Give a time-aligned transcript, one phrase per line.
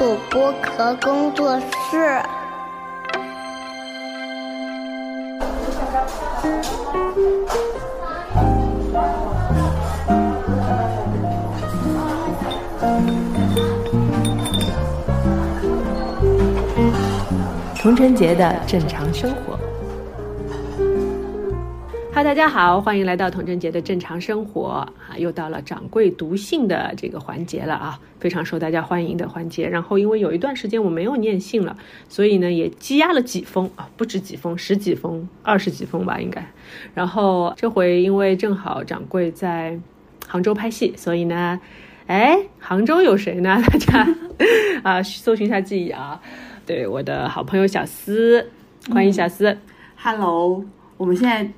[0.00, 2.22] 土播壳工作室。
[17.78, 19.69] 童春节的正常生活。
[22.20, 25.16] 哈，大家好，欢迎来到童晨杰的正常生活啊！
[25.16, 29.66] 又到了掌柜读信的这个环节了啊，非常受大家欢迎的环节。
[29.66, 31.74] 然后因为有一段时间我没有念信了，
[32.10, 36.46] 所以呢也积压了几封啊，不止几封，十几封、二十几封吧，应该。
[36.92, 39.80] 然后这回因为正好掌柜在
[40.28, 41.58] 杭州拍戏，所以呢，
[42.06, 43.58] 哎，杭州有谁呢？
[43.66, 44.14] 大家
[44.82, 46.20] 啊，搜寻一下记忆啊。
[46.66, 48.50] 对，我的好朋友小思，
[48.92, 49.56] 欢迎小思。
[49.96, 50.62] Hello，
[50.98, 51.50] 我们现在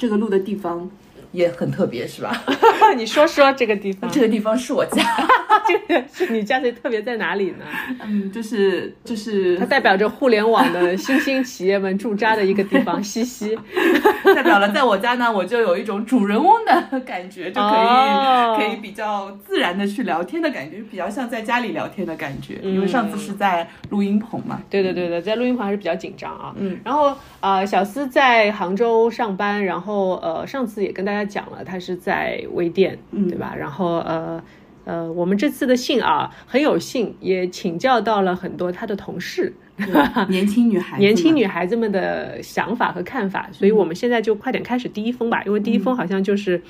[0.00, 0.90] 这个路的地方
[1.32, 2.32] 也很特别，是吧？
[2.96, 5.02] 你说说这个地方，这个地方是我家，
[5.66, 7.64] 这个是你家的特别在哪里呢？
[8.04, 13.56] 嗯，就是就是它代表着互联网的新兴企业们驻扎的一个地方，西西。
[14.34, 22.58] 代表了在我家呢，我就有一种主人翁的感觉，就可以、哦可以比较自然的去聊天的感觉，比较像在家里聊天的感觉。
[22.62, 26.52] 因为上次是在录音棚嘛，对对对对，在录音棚还是比较紧张啊。
[26.56, 27.08] 嗯，然后
[27.40, 33.54] 啊、呃小思在杭州上班，然后呃，上次也跟大家讲了，他是在微店，对吧？
[33.58, 34.42] 然后呃。
[34.86, 39.52] 呃，我们这次的信啊，很有幸也请教到了很多他的同事，
[40.30, 46.60] 年轻女孩，年轻女孩子们的想法和看法，所以我们现在就快点开始第一封吧，因为第一封好像就是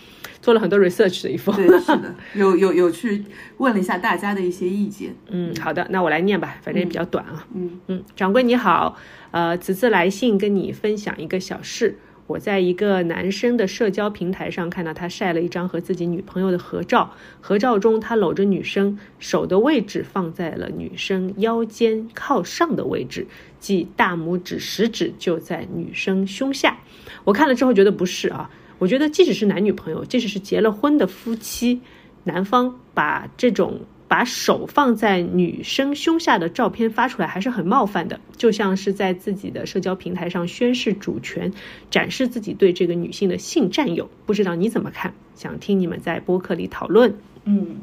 [0.42, 1.54] 做了很多 research 的一封。
[1.54, 3.24] 对，是的，有有有去
[3.58, 5.14] 问了一下大家的一些意见。
[5.28, 7.46] 嗯，好的，那我来念吧，反正也比较短啊。
[7.54, 8.96] 嗯嗯，掌柜你好，
[9.30, 11.96] 呃，此次来信跟你分享一个小事。
[12.30, 23.26] 我在一个男生的社交平台上看到他晒了一张和自己女朋友的合照，合照中他搂着女生，手的位置放在了女生腰间靠上的位置，
[23.58, 26.78] 即大拇指、食指就在女生胸下。
[27.24, 28.48] 我看了之后觉得不是啊，
[28.78, 31.80] 我觉得即使是男女朋友，即使是结了婚的夫妻，
[32.22, 41.52] 男方把这种把手放在女生胸下的照片发出来，还是很冒犯的，就像是在自己的社交平台上宣示主权，
[41.92, 44.10] 展示自己对这个女性的性占有。
[44.26, 45.14] 不知道你怎么看？
[45.36, 47.14] 想听你们在播客里讨论。
[47.44, 47.76] 嗯，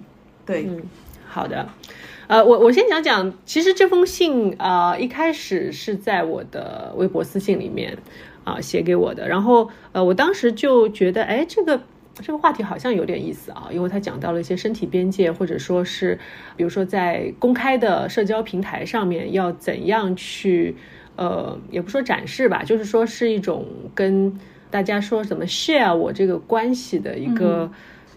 [0.46, 0.70] 对，
[1.30, 1.70] 好的，
[2.28, 7.98] 呃，我我先讲讲，其实这封信啊、呃一开始是在我的微博私信里面
[8.44, 11.82] 啊、写给我的，然后呃，我当时就觉得，哎，这个。
[12.22, 16.18] 这个话题好像有点意思啊，因为他讲到了一些身体边界，或者说是，
[16.56, 20.76] 比如说在公开的社交平台上面要怎样去，
[21.16, 24.38] 呃，也不说展示吧，就是说是一种跟
[24.70, 27.72] 大家说怎么 share 我这个关系的一个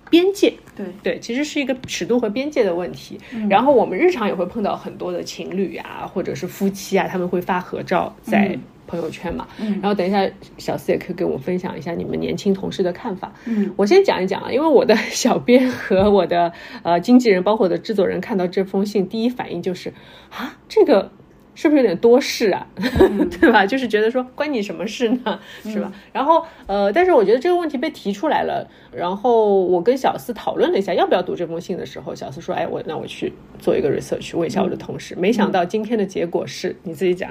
[0.08, 0.54] 边界。
[0.76, 3.20] 对对，其实是一个尺度和边界的问题。
[3.50, 8.58] 然后我们日常也会碰到很多的情侣啊，或者是夫妻啊，他们会发合照在
[8.90, 9.46] 朋友圈嘛。
[9.80, 10.28] 然后等一下，
[10.58, 13.32] 小四也可以跟我分享一下你们年轻同事的看法。
[13.44, 16.52] 嗯，我先讲一讲啊，因为我的小编和我的
[16.82, 19.92] 呃经纪人，包括我的制作人，看到这封信，第一反应就是
[20.30, 21.12] 啊，这个。
[21.60, 22.66] 是不是有点多事啊？
[23.38, 23.66] 对吧？
[23.66, 25.38] 就是觉得说关你什么事呢？
[25.62, 25.92] 是吧？
[26.10, 35.14] 然后呃，但是我觉得这个问题被提出来了，然后我跟小四讨论了一下要不要读这封信的时候，小四说：“哎，我那我去做一个 research，问一下我的同事。
[35.16, 37.30] 没想到今天的结果是你自己讲。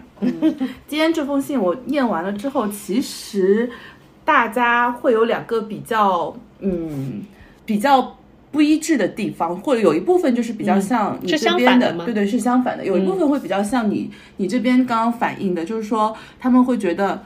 [0.87, 3.67] 今天这封信我念完了之后，其实
[4.23, 7.23] 大家会有两个比较，嗯，
[7.65, 8.15] 比较
[8.51, 12.83] 不一致的地方，或者有一部分就是比较像你这边反的对对，是相反的。
[12.83, 17.23] 有一部分会比较像你你这边刚刚反映的，就是说他们会觉得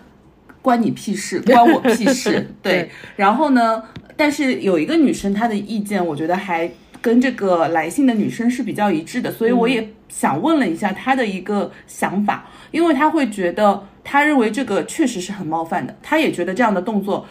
[0.62, 2.90] 关你屁事，关我屁事， 对对。
[3.16, 3.82] 然后呢，
[4.18, 6.70] 但是有一个女生她的意见，我觉得还
[7.02, 17.26] 跟这个来信的女生是比较一致的，所以我也想问了一下她的一个想法，因为她会觉得，她认为这个确实是很冒犯的，她也觉得这样的动作，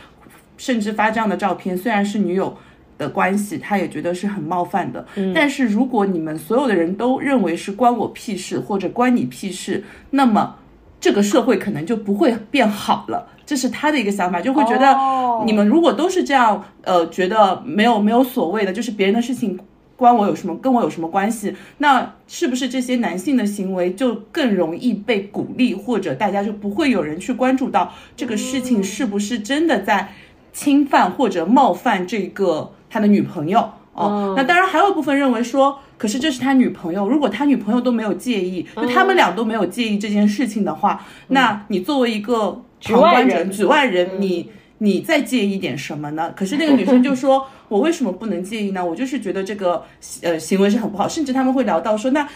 [0.57, 2.57] 甚至发这样的照片，虽然是女友。
[3.03, 5.05] 的关系，他也觉得是很冒犯的。
[5.35, 10.55] 但是如果你们所有的人都认为是关我屁事或者关你屁事，那么
[11.01, 13.29] 这个社会可能就不会变好了。
[13.45, 19.59] 这是他的一个想法，就会觉得哦你们如果都是这样，呃，觉得没有没有所谓的，就是别人的事情
[19.97, 21.55] 关我有什么，跟我有什么关系？
[21.79, 30.13] 那是不是这些男性的行为就更容易被鼓励，或者大家就不会有人去关注到这个事情是不是真的在
[30.53, 33.59] 侵犯或者冒犯这个他的女朋友？
[33.95, 46.33] 哦，那当然还有一部分认为说，可是这是他女朋友，如果他女朋友都没有介意，就他们俩都没有介意这件事情的话，那你作为一个旁观者、局外人局外人，你你再介意点什么呢？
[46.35, 48.83] 可是那个女生就说，我为什么不能介意呢？
[48.83, 49.83] 我就是觉得这个
[50.23, 52.27] 呃行为是很不好，甚至他们会聊到说，那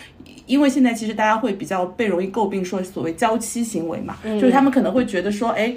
[0.45, 5.75] 因为现在其实大家会比较被容易诟病说所谓娇妻行为嘛，就是他们可能会觉得说，哎。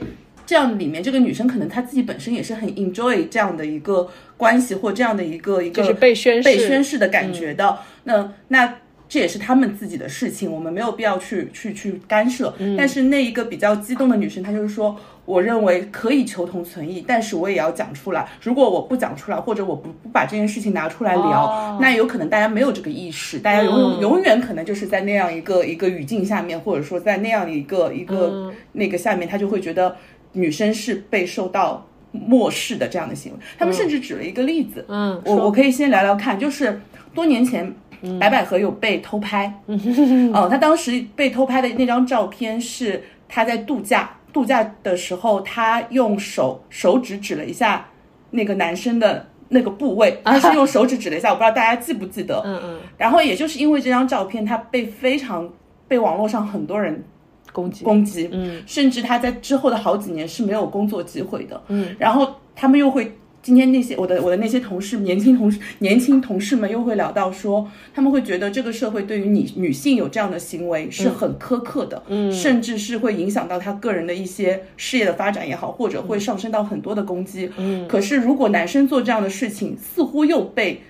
[0.49, 7.77] 这样里面这个女生可能她自己本身也是很 enjoy 这样的一个关系或这样的一个一个就是被宣誓被宣誓的感觉的。
[8.05, 8.73] 那那
[9.07, 12.51] 这也是他们自己的事情，我们没有必要去去去干涉。
[12.75, 18.27] 但是那一个比较激动的女生，她就是说，我认为可以求同存异，但是我也要讲出来。
[18.41, 29.95] 如果我不讲出来，或者我不不把这件事情拿出来聊，那有可能大家没有这个意识，大家永永永远可能就是在那样一个一个语境下面，或者说在那样一个一个那个下面，他就会觉得。
[30.33, 36.81] 女生是被受到漠视的这样的行为，他们甚至举了一个例子，嗯，我我可以先聊聊看，就是
[37.13, 37.73] 多年前
[38.19, 39.53] 白百合有被偷拍，
[40.33, 47.85] 哦，她当时被偷拍的那张照片是她在度假，度假的时候她用手手指指了一下
[48.31, 55.47] 那个男生的那个部位， 她是用手指指了一下，我不知道大家记不记得，嗯嗯，然后也就是因为这张照片，她被非常
[55.87, 57.03] 被网络上很多人。
[57.51, 57.83] 攻击。
[57.83, 80.81] 攻击，嗯，甚至他在之后的好几年是没有工作机会的，嗯，然后他们又会今天那些我的我的那些同事年轻同事 年轻同事们又会聊到说，他们会觉得这个社会对于女女性有这样的行为是很苛刻的，嗯，甚至是会影响到他个人的一些事业的发展也好，或者会上升到很多的攻击，嗯，可是如果男生做这样的事情，似乎又被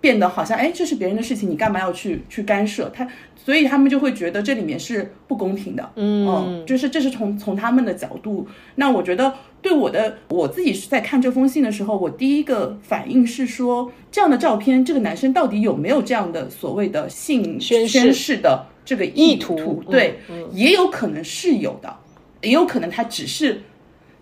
[0.00, 3.06] 变得好像哎这是别人的事情，你干嘛要去去干涉他？
[3.36, 8.44] 所以他们就会觉得这里面是不公平的，嗯，就是这是从从他们的角度。
[8.74, 9.32] 那我觉得
[9.62, 19.80] 对我的我自己是在看这封信的时候，我第一个反应是说，这样的照片，这个男生到底有没有这样的所谓的性宣宣誓的这个意图？
[19.88, 20.18] 对，
[20.50, 21.96] 也有可能是有的，
[22.42, 23.62] 也有可能他只是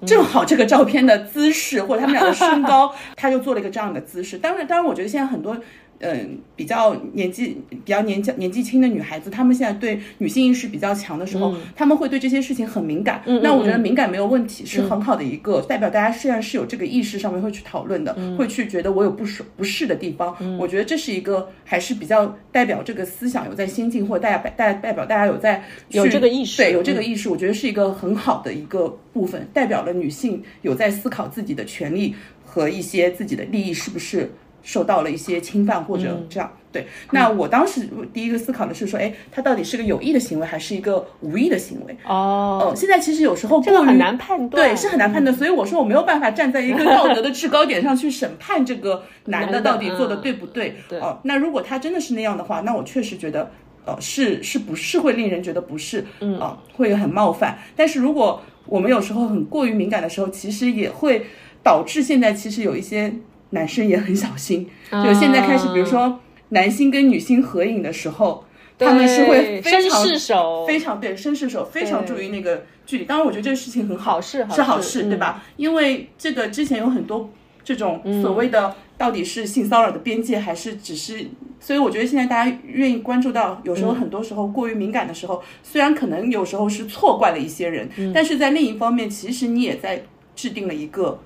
[0.06, 4.38] 正好这个照片的姿势或者他们俩的身高， 他就做了一个这样的姿势。
[4.38, 5.56] 当然，当然，我觉得现在很多。
[6.00, 13.22] 嗯，比较年纪比较年纪年纪轻的女孩子，她们现在对女性意识比较强的时候，她们会对这些事情很敏感。
[13.42, 20.36] 那我觉得敏感没有问题，是很好的一个代表，大家虽然是有这个意识上面会去讨论的，会去觉得我有不舒不适的地方。
[20.58, 32.14] 我觉得这是一个还是比较代表这个思想有在先进，或者大家代代表大家有在有这个意识，对，有这个意识，我觉得是一个很好的一个部分，代表了女性有在思考自己的权利
[32.44, 34.30] 和一些自己的利益是不是。
[34.64, 36.86] 受到了一些侵犯或者这样，对。
[37.12, 41.94] 那我当时第一个思考的是说，哎，他到底是个有意的行为还是一个无意的行为？
[42.06, 45.36] 哦，现在其实有时候这个很难判断，对，是很难判断。
[45.36, 50.74] 所以我说我没有办法站在一个 道德的制高点上去审判这个男的到底做的对不对。
[51.00, 53.50] 哦，那如果他真的是那样的话，那我确实觉得，
[53.84, 57.58] 呃，是是不是会令人觉得不适，嗯啊，会很冒犯。
[57.76, 61.26] 但是如果我们有时候很过于敏感的时候，其实也会
[61.62, 63.14] 导致现在其实有一些。
[63.50, 68.44] 男生也很小心，就现在开始，比如说男星跟女星合影的时候，
[68.78, 73.04] 他们是会非常手，非常对绅士手，非常注意那个距离。
[73.04, 75.42] 当然，我觉得这个事情很好是是好事，对吧？
[75.56, 77.30] 因为这个之前有很多
[77.62, 81.26] 这种所谓的到底是性骚扰的边界，还是只是，
[81.60, 90.02] 所以我觉得现在大家愿意关注到，有时候很多时候过于敏感的时候，虽然可能有时候是错怪了一些人，但是在另一方面，其实你也在
[90.34, 91.20] 制定了一个。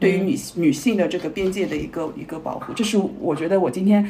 [0.00, 4.04] 对于女女性的这个边界的一个一个保护，这是我觉得我今天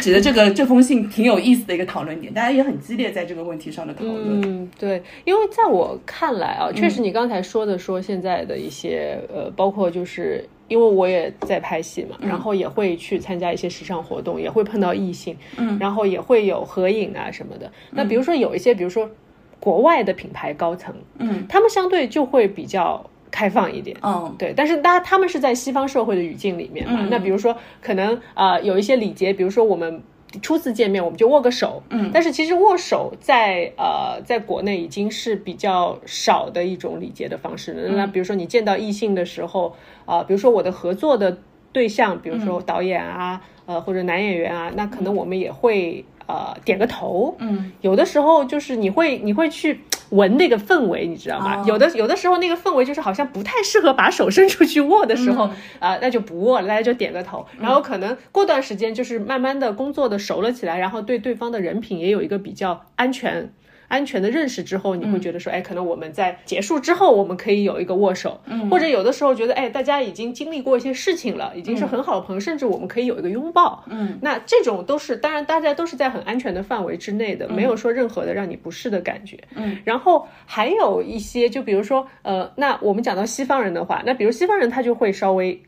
[0.00, 4.42] 指的这个这封信挺有意思的一个讨论点，大家也很激烈在这个问题上的讨论。
[4.42, 17.68] 嗯，对，因为在我看来啊，确实你刚才说的说现在的一些呃，包括就是因为我也在拍戏嘛，然后也会去参加一些时尚活动，也会碰到异性，嗯，然后也会有合影啊什么的。
[17.90, 19.10] 那比如说有一些，比如说
[19.58, 23.04] 国外的品牌高层，嗯，他们相对就会比较。
[23.30, 30.02] 开放一点，嗯，对，但是大家他们是在西方社会的语境里面嘛，那比如说可能呃有一些礼节，比如说我们
[30.42, 37.88] 初次见面我们就握个手，嗯，但是其实握手在呃在国内已经是比较少的一种礼节的方式了。
[37.96, 39.74] 那比如说你见到异性的时候，
[40.06, 41.38] 啊，比如说我的合作的
[41.72, 49.80] 对象，比如说导演啊，呃或者男演员啊，那可能我们也会呃点个头，嗯，有的时候就是你会你会去。
[50.10, 51.64] 闻那个氛围，你知道吗？
[51.66, 57.46] 有的有的时候那个氛围就是好像不太适合把手伸出去握的时候，啊，那就不握了，大家就点个头。
[57.60, 63.52] 然后可能过段时间就是慢慢的工作的熟了起来，然后对对方的人品也有一个比较安全。
[63.90, 73.84] 安全的认识之后，你会觉得说，哎，可能我们在结束之后，我们可以有一个握手，或者有的时候觉得，哎，大家已经经历过一些事情了，已经是很好的朋友，甚至我们可以有一个拥抱。
[73.88, 79.36] 嗯，那这种都是，当然大家都是在很安全的范围之内的，没有说任何的让你不适的感觉。
[79.56, 85.60] 嗯，然后还有一些，就比如说，呃，那我们讲到西方人的话，那比如西方人他就会稍微。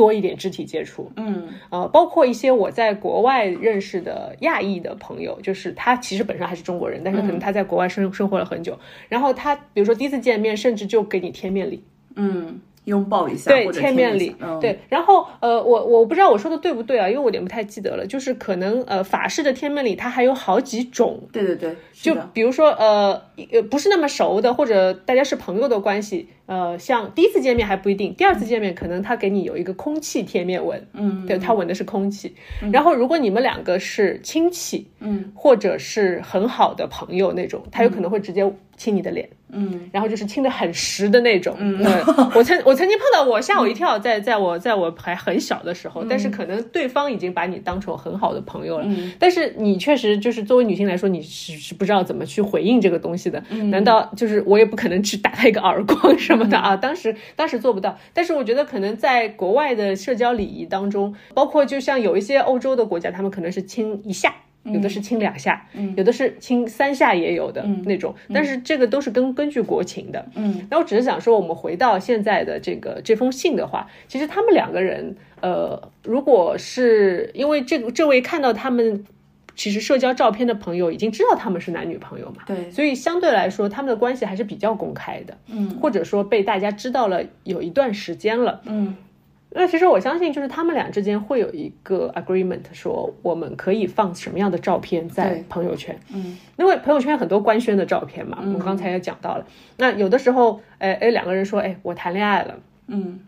[0.00, 1.12] 多一点肢体接触。
[1.16, 1.48] 嗯。
[1.70, 8.78] 呃，包括一些我在国外认识的亚裔的朋友，就是他其实本身还是中国人，但是可能他在国外生生活了很久，
[9.10, 11.84] 然后他比如说第一次见面，甚至就给你贴面礼，
[12.16, 14.78] 嗯，拥抱一下，对，贴面礼，嗯、对。
[14.88, 32.34] 然后呃，我我不知道我说的对不对啊，因为我有点不太记得了，就是可能呃法式的贴面礼它还有好几种，对对对，就比如说呃呃不是那么熟的，或者大家是朋友的关系，呃，像第一次见面还不一定，第二次见面可能他给你有一个空气贴面吻，嗯，对他吻的是空气。
[32.72, 39.28] 然后如果你们两个是亲戚，嗯，或者是很好的朋友那种，他有可能会直接亲你的脸。
[39.52, 39.88] 嗯。
[39.92, 41.78] 然后就是亲的很实的那种，嗯，
[42.34, 49.12] 我曾我曾经碰到过，吓我一跳，在在我在我还很小的时候，但是可能对方已经把你当成很好的朋友了，嗯。
[49.20, 53.40] 但是你确实就是作为女性来说，你是是不知道怎么去回应这个东西的，
[53.70, 56.76] 难道就是我也不可能去打他一个耳光什么的啊？
[56.76, 64.34] 当时当时做不到，但是我觉得可能在国外的社交礼仪当中，包括就像有一些欧洲的国家，他们可能是亲一下。
[64.62, 65.66] 有的是亲两下，
[65.96, 70.22] 有的是亲三下，也有的那种，但是这个都是根根据国情的。
[70.34, 79.02] 嗯，那我只是想说，我们回到现在的这个这封信的话，其实他们两个人，呃，如果是因为这个这位看到他们
[79.56, 82.70] 其实社交照片的朋友已经知道他们是男女朋友嘛，对。
[82.70, 85.70] 所以相对来说他们的关系还是比较公开的，嗯。
[85.80, 88.96] 或者说被大家知道了有一段时间了，嗯。
[89.52, 95.98] 那其实我相信，就是他们俩之间会有一个 agreement，说我们可以放什么样的照片在朋友圈。
[96.14, 96.38] 嗯。
[96.56, 99.46] 因为朋友圈很多官宣的照片嘛，我们刚才也讲到了。
[99.76, 102.54] 那有的时候，哎哎，两个人说，哎，我谈恋爱了，
[102.86, 103.20] 嗯。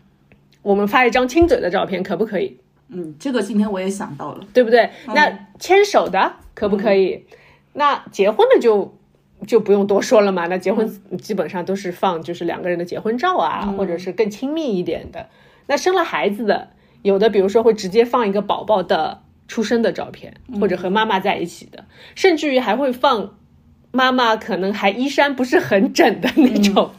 [0.61, 2.57] 我们发一张亲嘴的照片，可不可以？
[2.89, 4.89] 嗯，这个今天我也想到了，对不对？
[5.07, 7.25] 那牵手的可不可以？
[7.73, 8.97] 那结婚的就。
[9.45, 15.27] 就不用多说了嘛，那结婚基本上都是放就是两个人的结婚照啊，或者是更亲密一点的。
[15.67, 16.69] 那生了孩子的，
[17.01, 21.83] 有的比如说会直接放一个宝宝的出生的照片，或者和妈妈在一起的，
[22.15, 23.35] 甚至于还会放
[23.93, 26.91] 妈妈可能还衣衫不是很整的那种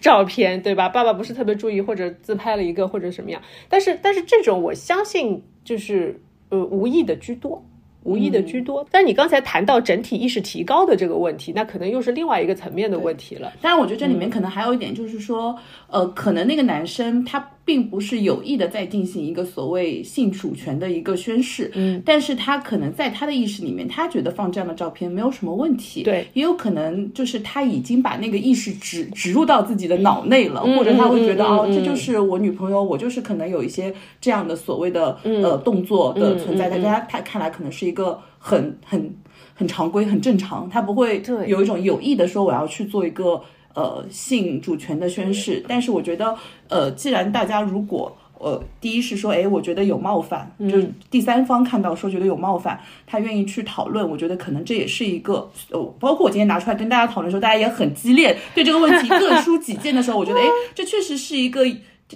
[0.00, 0.88] 照片，对吧？
[0.88, 3.40] 爸爸不是特别注意，或者自拍了一个或者什么样。
[3.68, 7.64] 但是但是这种我相信就是呃无意的居多。
[8.04, 13.52] 无意的居多，但你刚才谈到整体意识提高的这个问题，那可能又是另外一个层面的问题了。
[13.60, 15.54] 当然，我觉得这里面可能还有一点，就是说，
[15.88, 39.14] 呃，可能那个男生他并不是有意的在进行一个所谓性主权的一个宣誓，嗯，但是他可能在他的意识里面，他觉得放这样的照片没有什么问题，对，也有可能就是他已经把那个意识植植入到自己的脑内了，或者他会觉得、哦，这就是我女朋友，我就是可能有一些这样的所谓的、嗯呃动作的存在，在他他看来可能是一个很很
[39.52, 43.38] 很常规、很正常，他不会有一种有意的说我要去做一个
[43.78, 45.64] 呃性主权的宣誓。
[45.68, 46.36] 但是我觉得，
[46.68, 61.62] 呃，既然大家如果呃，第一是说，哎，我觉得有冒犯，就是第三方看到说觉得有冒犯，他愿意去讨论，我觉得可能这也是一个，呃，包括我今天拿出来跟大家讨论的时候，大家也很激烈，对这个问题各抒己见的时候，我觉得，哎，这确实是一个。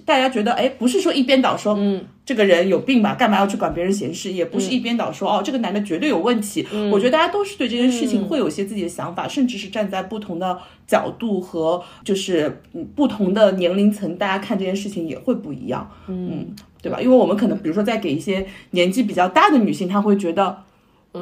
[0.01, 4.33] 大家觉得，哎，不是说一边倒说，嗯，这个人有病吧，干嘛要去管别人闲事？
[4.33, 6.67] 也不是一边倒说，哦，这个男的绝对有问题。
[6.91, 17.01] 我觉得大家都是对这件事情会有些自己的想法，甚至是站在不同的角度和就是嗯不同的年龄层，大家看这件事情也会不一样，嗯，对吧？
[17.01, 20.65] 因为我们可能比如说在给一些年纪比较大的女性，她会觉得。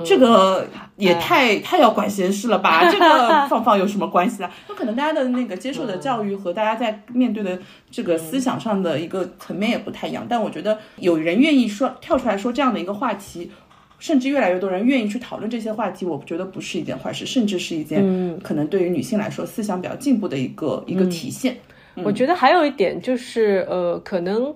[0.05, 0.67] 这个
[0.97, 2.89] 也太、太要管闲事了吧？
[2.91, 4.51] 这个 放放有什么关系啊？
[4.69, 7.59] 那可能大家的那个接受的教育和大家在面对的
[7.91, 10.25] 这个思想上的一个层面也不太一样。
[10.29, 13.51] 但我觉得有人愿意说跳出来说这样的一个话题，
[13.99, 21.57] 甚至越来越多人愿意去讨论这些话题，我觉得不是一件坏事，甚至是一件可能对于女性来说思想比较进步的一个、一个体现。
[22.05, 24.55] 我觉得还有一点就是，呃，可能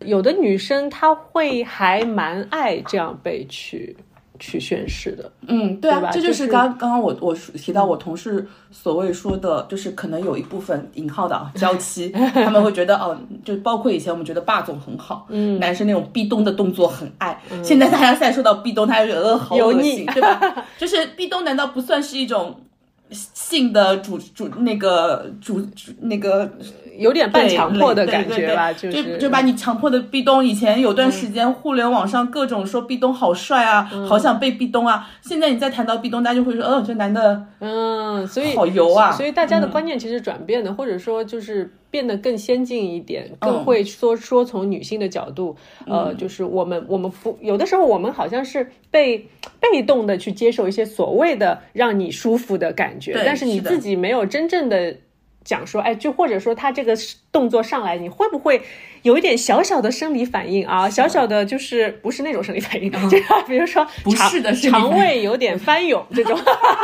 [0.00, 3.96] 有的女生她会还蛮爱这样被去。
[4.38, 20.40] 去宣誓的，嗯，对啊，吧这就就是是刚刚刚我我提到我同事所谓说的，就是可能有一部分引号的啊娇妻， 他们会觉得哦，就包括以前我们觉得霸总很好，嗯，男生那种壁咚的动作很爱，现在大家再说到壁咚，他就觉得呃好恶油腻心，对吧？
[20.76, 22.60] 就是壁咚难道不算是一种
[23.14, 26.50] 性的主主那个主主那个？
[26.96, 30.44] 有点半强迫的感觉吧，对对就是就把你强迫的壁咚。
[30.44, 35.10] 以前有段时间，互联网上各种说壁咚好帅啊，好想被壁咚啊。
[35.20, 45.54] 现在你再谈到壁咚，大家就会说，哦，这男的，嗯，所以好油啊所以大家的观念其实转变的，或者说就是变得更先进一点，嗯更会说说从女性的角度，
[45.86, 49.28] 呃，就是我们我们不有的时候我们好像是被
[49.60, 54.96] 被动的去接受一些所谓的让你舒服的感觉，但是你自己没有真正的。
[55.44, 56.96] 讲说，哎，就或者说他这个
[57.30, 58.62] 动作上来，你会不会
[59.02, 60.88] 有一点小小的生理反应啊？
[60.88, 66.38] 小小的就是不是那种生理反应，就比如说不是的生理肠胃有点翻涌这种，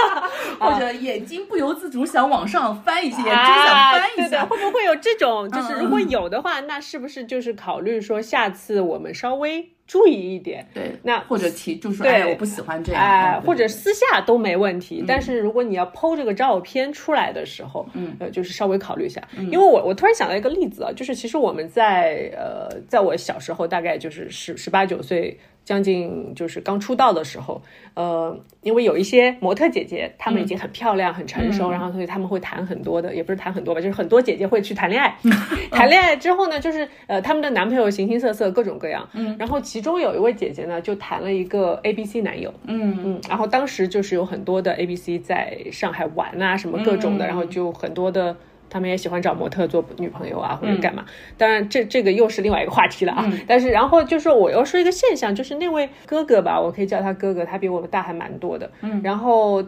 [0.61, 4.45] 或者眼睛不由自主想往上翻一些，眼睛想啊翻一下。
[4.45, 5.51] 会不会有这种？
[5.51, 10.65] 就是嗯如果有的话，那是不是就是考虑说下次我们稍微注意一点？
[10.73, 25.37] 对，那或者提就说，对哎，我不喜欢这样，哎、嗯或者私下都没问题，但是如果你要剖这个照片出来的时候，嗯呃，就是稍微考虑一下，因为我我突然想到一个例子啊，就是其实我们在呃，在我小时候，大概就是十十八九岁。
[25.65, 27.63] 将近就是刚出道的时候，
[27.95, 35.17] 呃，因为有一些模特姐姐，她们已经很漂亮、很成熟，然后所以她们会谈很多的，也不是谈很多吧，就是很多姐姐会去谈恋爱。
[35.71, 39.09] 谈恋爱之后呢，就是呃，她们的男朋友形形色色，各种各样。
[39.13, 42.53] 嗯，然后其中有一位姐姐呢，就谈了一个 A B C 男友。
[42.67, 48.37] 嗯嗯，然后当时就是有很多的 A B C 在上海玩啊，什么各种的，嗯然后就很多的。
[48.71, 51.05] 他们也喜欢找模特做女朋友啊，或者嗯干嘛？
[51.37, 53.31] 当然这，这个又是另外一个话题了啊。
[53.47, 58.71] 但是，然后就是我要说一个现象，就是那位哥哥吧，我可以叫他哥哥，他比我们大还蛮多的。
[58.83, 59.61] 嗯，然后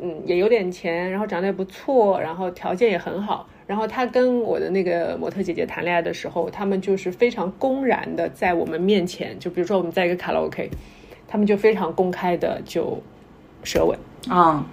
[0.00, 3.48] 嗯也有点钱，然后长得也不错，然后条件也很好。
[3.66, 10.70] 然后他跟我的那个模特姐姐谈恋爱的时候，他们就是非常公然的在我们面前，就比如说我们在一个卡拉 OK，
[11.26, 12.98] 他们就非常公开的就
[13.62, 13.98] 舌吻。
[14.34, 14.64] 啊，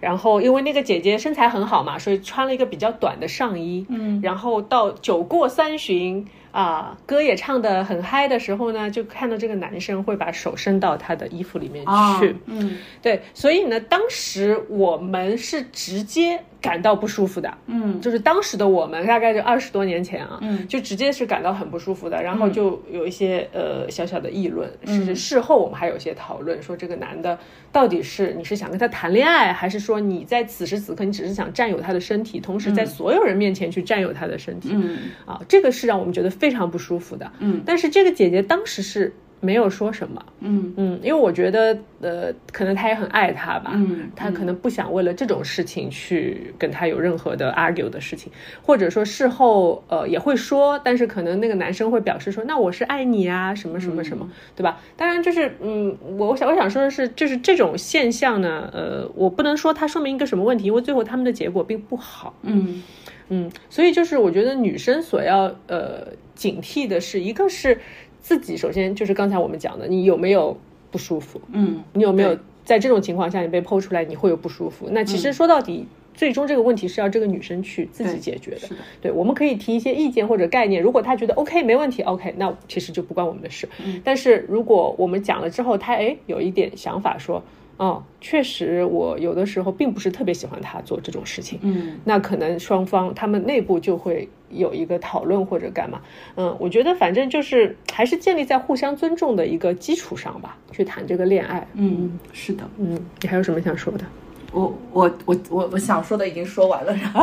[0.00, 3.86] 然后因为那个姐姐身材很好嘛，所以穿了一个比较短的上衣。
[3.88, 11.90] 嗯，然后到酒过三巡啊，歌也唱得很嗨的时候呢，就看到这个男生会把手伸到她的衣服里面去。
[11.90, 17.52] 啊嗯对，所以呢，当时我们是直接感到不舒服的。
[17.66, 18.00] 嗯。
[18.00, 20.66] 就是当时的我们，大概就二十多年前啊，嗯。
[20.66, 25.04] 就直接是感到很不舒服的，然后就有一些呃小小的议论，嗯。
[25.06, 27.38] 是事后我们还有一些讨论，说这个男的
[27.70, 34.98] 到底是你是想跟他谈恋爱，还是说你在此时此刻你只是想占有他的身体，同时在所有人面前去占有他的身体，嗯。
[35.24, 37.30] 啊，这个是让我们觉得非常不舒服的。
[37.38, 37.62] 嗯。
[37.64, 40.72] 但是这个姐姐当时是没有说什么，嗯。
[40.76, 54.80] 嗯，因为我觉得，呃，可能他也很爱他吧，嗯她可能不想为了这种事情去跟他有任何的 argue 的事情，或者说事后，呃，也会说，但是可能那个男生会表示说，那我是爱你啊，什么什么什么，对吧？
[54.96, 62.82] 当然，就是，嗯，我我想我想说的是，就是这种现象呢，呃，我不能说它说明一个什么问题，因为最后他们的结果并不好，嗯。
[63.28, 67.76] 嗯，所以就是我觉得女生所要呃警惕的是，一个是
[68.26, 70.56] 自己首先就是刚才我们讲的，你有没有
[70.90, 71.40] 不舒服？
[71.52, 74.88] 嗯你有没有在这种情况下你被剖出来，你会有不舒服？
[74.90, 75.86] 那其实说到底。
[76.16, 78.68] 最终这个问题是要这个女生去自己解决的
[79.02, 83.68] 对，我们可以提一些意见或者概念，如果她觉得 OK 没问题，OK，那其实就不关我们的事。
[84.02, 87.42] 但是如果我们讲了之后，她哎有一点想法说，
[87.76, 96.00] 哦，确实我有的时候并不是特别喜欢他做这种事情，嗯那可能双方他们内部就会有一个讨论或者干嘛。
[96.36, 101.66] 嗯，我觉得反正就是还是建立在互相尊重的一个基础上吧，去谈这个恋爱。
[101.74, 102.64] 嗯，是的。
[102.78, 104.04] 嗯，你还有什么想说的？
[104.52, 107.22] 我我我我我想说的已经说完了，然后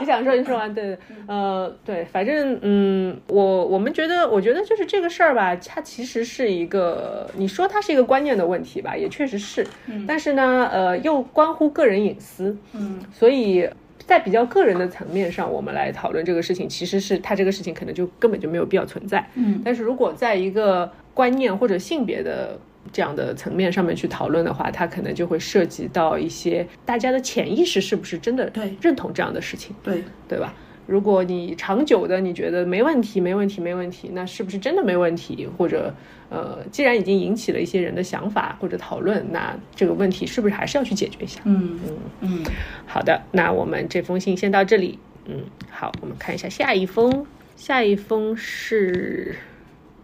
[0.00, 0.96] 你想说，你说完，对，
[1.26, 9.66] 呃，对，反正，嗯，我我们觉得，我觉得就是这个事儿吧，它其实是一个，你说它是一个观念的问题吧，也确实是，
[10.06, 13.00] 但是呢，呃，又关乎个人隐私，嗯。
[13.12, 13.68] 所以
[13.98, 19.26] 在比较个人的层面上，我们来讨论这个事情，其实是它这个事情可能就根本就没有必要存在。
[19.34, 19.60] 嗯。
[19.64, 22.58] 但是如果在一个观念或者性别的
[22.92, 30.54] 这样的层面上面去讨论的话，它可能就会涉及到一些大家的潜意识是不是真的对认同这样的事情，对，对吧？
[30.86, 35.44] 如果你长久的你觉得没问题，没问题，没问题，那是不是真的没问题？
[35.58, 35.92] 或者，
[36.30, 41.40] 呃，既然已经引起了一些人的想法或者讨论，那这个问题是不是还是要去解决一下？
[41.44, 41.80] 嗯
[42.20, 42.44] 嗯
[42.86, 44.96] 好的，那我们这封信先到这里。
[45.24, 47.26] 嗯，好，我们看一下下一封。
[47.56, 49.34] 下一封是，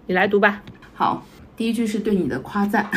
[0.06, 0.64] 你来读吧。
[0.94, 1.24] 好。
[1.54, 2.90] 第一句是对你的夸赞，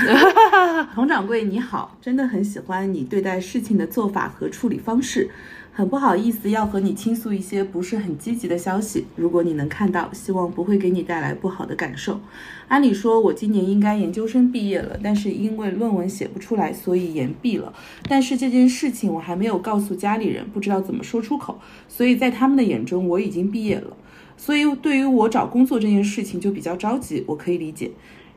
[0.95, 5.29] 佟掌柜你好，真的很喜欢你对待事情的做法和处理方式。
[5.73, 12.21] 很不好意思要和你倾诉一些不是很积极的消息，如果你能看到，希望不会给你带来不好的感受。
[12.69, 17.73] 按理说，我今年应该研究生毕业了，但是因为论文写不出来，所以延毕了。
[18.07, 23.97] 但是这件事情我还没有告诉家里人，不知道怎么说出口，所以在他们的眼中，我已经毕业了。
[24.37, 27.91] 所以对于我找工作这件事情就比较着急，我可以理解。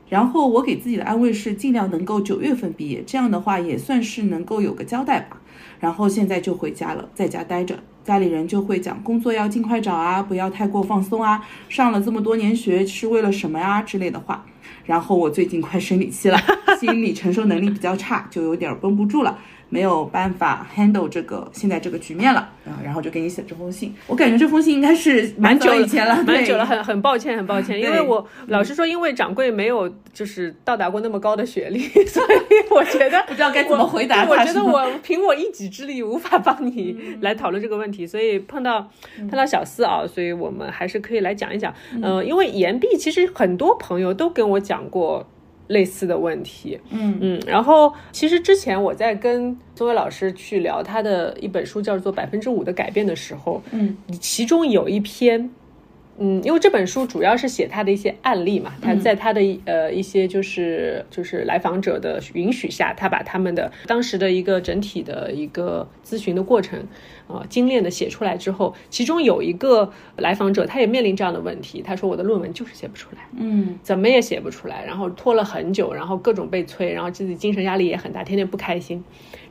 [0.09, 5.37] 然后我给自己的安慰是尽量能够九月份毕业，这样的话也算是能够有个交代吧。
[5.79, 14.45] 然后现在就回家了，在家待着，家里人就会讲工作要尽快找啊，不要太过放松啊，上了这么多年学是为了什么呀之类的话。
[14.85, 16.39] 然后我最近快生理期了，
[16.79, 19.37] 心理承受能力比较差， 就有点绷不住了。
[19.71, 23.93] 没有办法 handle 这个现在这个局面了啊，然后就给你写这封信。
[24.07, 32.27] 我感觉这封信应该是蛮久以前了， 蛮久了，对很 很抱歉，很抱歉，因为我老实说，因为掌柜没有就是到达过那么高的学历，所以
[32.71, 38.89] 我觉得不知道该怎么回答我觉得我凭我一己之力无法帮你来讨论这个问题，所以碰到
[39.19, 41.71] 碰到小四啊，所以我们还是可以来讲一讲。
[42.01, 45.27] 呃，因为岩壁其实很多朋友都跟我讲过。
[45.69, 47.17] 类似的问题，嗯。
[47.21, 55.49] 嗯，然后其实之前我在跟周伟老师去聊他的一本书叫做《百分之五的改变》的时候，嗯，其中有一篇，
[56.21, 66.85] 嗯，因为这本书主要是写他的一些案例嘛，他在他的呃一些就是就是来访者的允许下，他把他们的当时的一个整体的一个咨询的过程，
[67.27, 79.01] 呃，精炼的写出来之后，其中有一个来访者他也面临这样的问题，他说我的论文就是写不出来，嗯怎么也写不出来，然后拖了很久，然后各种被催，然后自己精神压力也很大，天天不开心。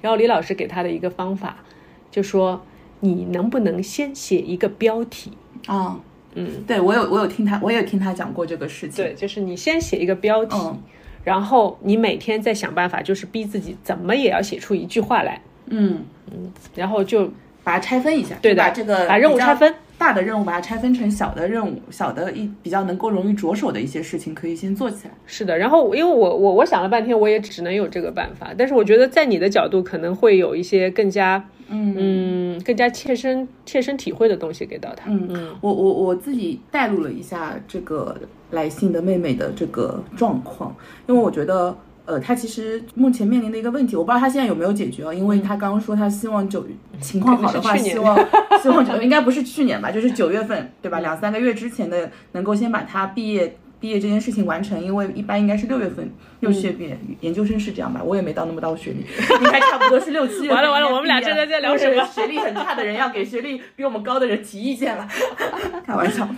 [0.02, 1.64] 然后李老师给他的一个方法，
[2.10, 2.62] 就说
[3.00, 5.32] 你能不能先写一个标题？
[5.66, 6.00] 啊，
[6.38, 9.04] 嗯，对我有我有听他，我也听他讲过这个事情。
[9.04, 10.78] 对，就是你先写一个标题，嗯
[11.24, 17.26] 然后你每天再想办法，就是逼自己怎么也要写出一句话来，嗯嗯，然后就
[17.62, 25.10] 把它拆分一下，对的把这个把任务拆分，大的任务把它拆分成小的任务，小的一比较能够容易着手的一些事情，可以先做起来。
[25.26, 25.58] 是的。
[25.58, 35.10] 然后因为我我我想了半天，我也只能有这个办法，但是我觉得在你的角度可能会有一些更加嗯更加切身切身体会的东西给到他。
[35.10, 38.16] 嗯嗯我我我自己带入了一下这个
[38.50, 40.74] 来信的妹妹的这个状况，
[41.06, 41.76] 因为我觉得。
[42.08, 46.66] 呃，她其实目前面临的一个问题，我不知道她现在有没有解决哦，因为她刚刚说她希望九
[47.02, 48.18] 情况好的话，希望
[48.62, 51.00] 希望九应该不是去年吧，就是九月份对吧？
[51.00, 56.10] 两三个月之前的能够先把她毕业毕业这件事情完成，因为一般应该是六月份
[56.40, 58.02] 六七月毕业，研究生是这样吧？
[58.02, 59.04] 我也没到那么高学历，
[59.44, 60.50] 应该差不多是六七月。
[60.50, 65.08] 完了完了我们俩正在在聊什么学历很差的人要给学历比我们高的人提意见了，
[65.86, 66.28] 开玩笑。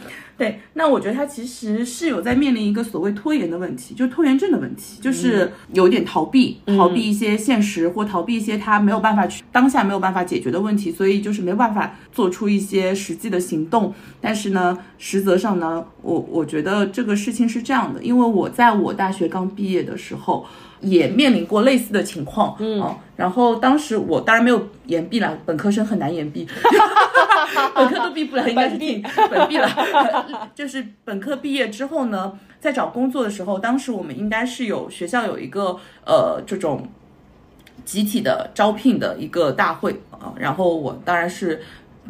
[0.40, 13.92] 对，那我觉得他其实是有在面临一个所谓拖延的问题，就拖延症的问题，就是有点逃避，逃避一些现实或逃避一些他没有办法去当下没有办法解决的问题，所以就是没办法做出一些实际的行动。
[14.18, 20.46] 但是呢，实则上呢，我我觉得这个事情是这样的，因为我在我大学刚毕业的时候。
[20.82, 26.48] 也面临过类似的情况，嗯、啊，然后当时我当然没有延毕了，本科生很难延毕，
[27.74, 29.68] 本科都毕不了，应该是毕本毕了。
[30.54, 36.88] 就是本科毕业之后呢，在找工作的时候，当时我们应该是有学校有一个呃这种
[37.84, 41.62] 集体的招聘的一个大会啊，然后我当然是。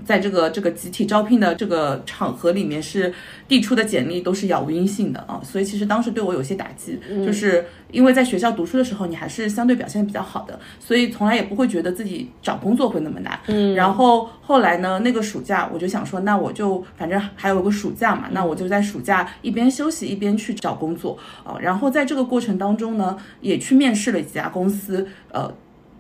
[0.05, 3.13] 在这个这个集体招聘的这个场合里面，是
[3.47, 13.39] 递出的简历都是杳无音信的啊，所以其实当时对我有些打击，就是因为在学校读书的时候，你还是相对表现比较好的，所以从来也不会觉得自己找工作会那么难。
[13.49, 25.53] 嗯，然后后来呢，那个暑假我就想说，那我就反正还有个暑假嘛，那我就在暑假一边休息一边去找工作啊，然后在这个过程当中呢，也去面试了几家公司，呃。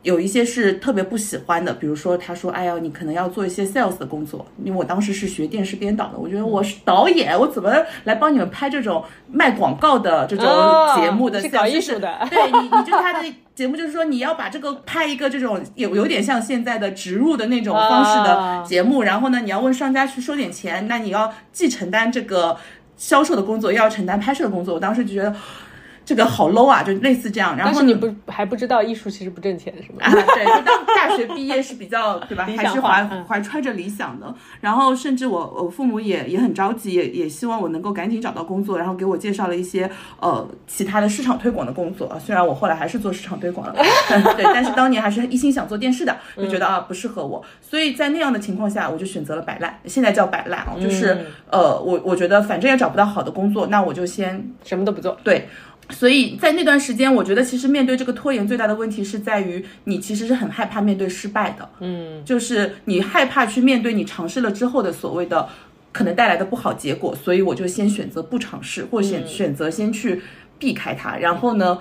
[0.03, 7.71] 有一些是特别不喜欢的，比如说他说：“哎呀，你可能要做一些 sales 的工作。”因为我当时是学电视编导的，我觉得我是导演，我怎么
[8.05, 10.47] 来帮你们拍这种卖广告的这种
[10.97, 11.39] 节目的？
[11.41, 12.27] 是搞艺术的。
[12.31, 22.57] 对你，你就他的节目就是说你要把这个拍一个这种有有点像现在的植入的那种方式的节目，然后呢，你要问商家去收点钱，那你要既承担这个
[22.97, 24.75] 销售的工作，又要承担拍摄的工作。
[24.75, 25.35] 我当时就觉得。
[26.11, 27.57] 这个好 low 啊，就类似这样。
[27.57, 29.99] 然后你不还不知道艺术其实不挣钱是吗？
[30.01, 32.45] 啊，对，就当大学毕业是比较 对吧？
[32.57, 34.35] 还是怀嗯怀揣着理想的。
[34.61, 42.19] 然后甚至我我父母也也很着急，也也希望我能够赶紧找到工作，然后给我介绍了一些呃其他的市场推广的工作啊。
[42.19, 43.75] 虽然我后来还是做市场推广了，
[44.37, 47.41] 对，但是当年还是一心想做电视的，就觉得啊不适合我。
[47.61, 51.17] 所以在那样的情况下，我就选择了摆烂，现在叫摆烂啊，就是
[51.49, 55.17] 呃我我觉得反正也找不到好的工作，那我就先什么都不做。
[55.23, 55.49] 对。
[55.91, 65.49] 所以在那段时间，我觉得其实面对这个拖延最大的问题是在于你其实是很害怕面对失败的，嗯，就是你害怕去面对你尝试了之后的所谓的
[65.93, 70.23] 可能带来的不好结果，所以我就先选择不尝试，或选选择先去
[70.59, 71.79] 避开它，然后呢。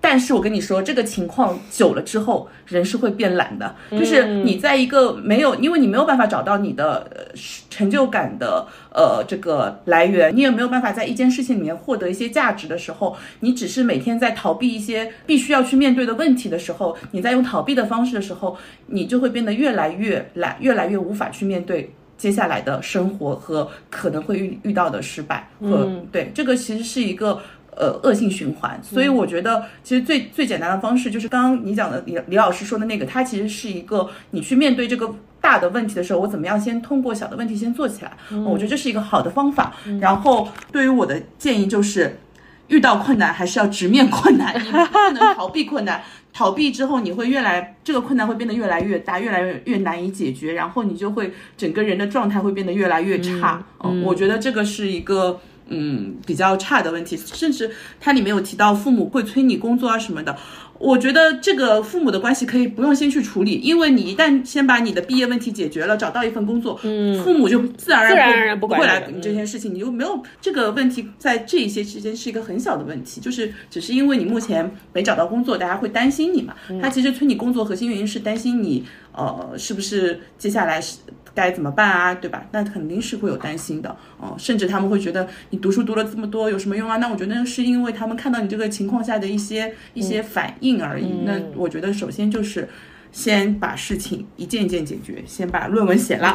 [0.00, 3.74] 但是我跟你说，这个情况久了之后，人是会变懒的。
[3.90, 7.34] 就是你在一个没有，因为你没有办法找到你的呃
[7.68, 18.56] 成就感的呃这个来源，你也没有办法在一件事情里面获得一些价值的时候，你只是每天在逃避一些必须要去面对的问题的时候，你在用逃避的方式的时候，
[18.86, 27.42] 你就会变得越来越懒，越来越无法去面对接下来的生活和可能会遇遇到的失败和、对这个其实是一个。
[27.78, 28.78] 呃恶性循环。
[28.82, 35.14] 所以我觉得其实最最简单的方式就是刚刚你讲的李李老师说的那个，它其实是一个你去面对这个。
[35.40, 38.10] 大的问题的时候，我怎么样先通过小的问题先做起来？
[38.44, 39.72] 我觉得这是一个好的方法。
[40.00, 42.18] 然后对于我的建议就是，
[42.66, 46.02] 遇到困难还是要直面困难，你不能逃避困难。
[46.34, 53.64] 逃避之后，你会越来这个困难会变得越来越大，越来越越难以解决，然后你就会整个人的状态会变得越来越差。
[53.84, 57.16] 嗯，我觉得这个是一个嗯比较差的问题。
[57.16, 60.36] 甚至它里面有提到父母会催你工作啊什么的。
[60.78, 76.54] 我觉得这个父母的关系可以不用先去处理，因为你一旦先把你的毕业问题解决了，找到一份工作，嗯，父母就自然而然不会来管这件事情，你就没有这个问题在这一些之间是一个很小的问题，就是只是因为你目前没找到工作，大家会担心你嘛。
[76.80, 78.84] 他其实催你工作核心原因是担心你，
[79.18, 80.98] 呃，是不是接下来是。
[81.34, 82.12] 该怎么办啊？
[82.12, 82.44] 对吧？
[82.50, 86.96] 那肯定是会有担心的哦，甚至他们会觉得你读书读了这么多有什么用啊？
[86.96, 91.20] 那我觉得是因为他们看到你这个情况下的一些一些反应而已。
[91.24, 92.68] 那我觉得首先就是
[93.12, 96.34] 先把事情一件一件解决，先把论文写了，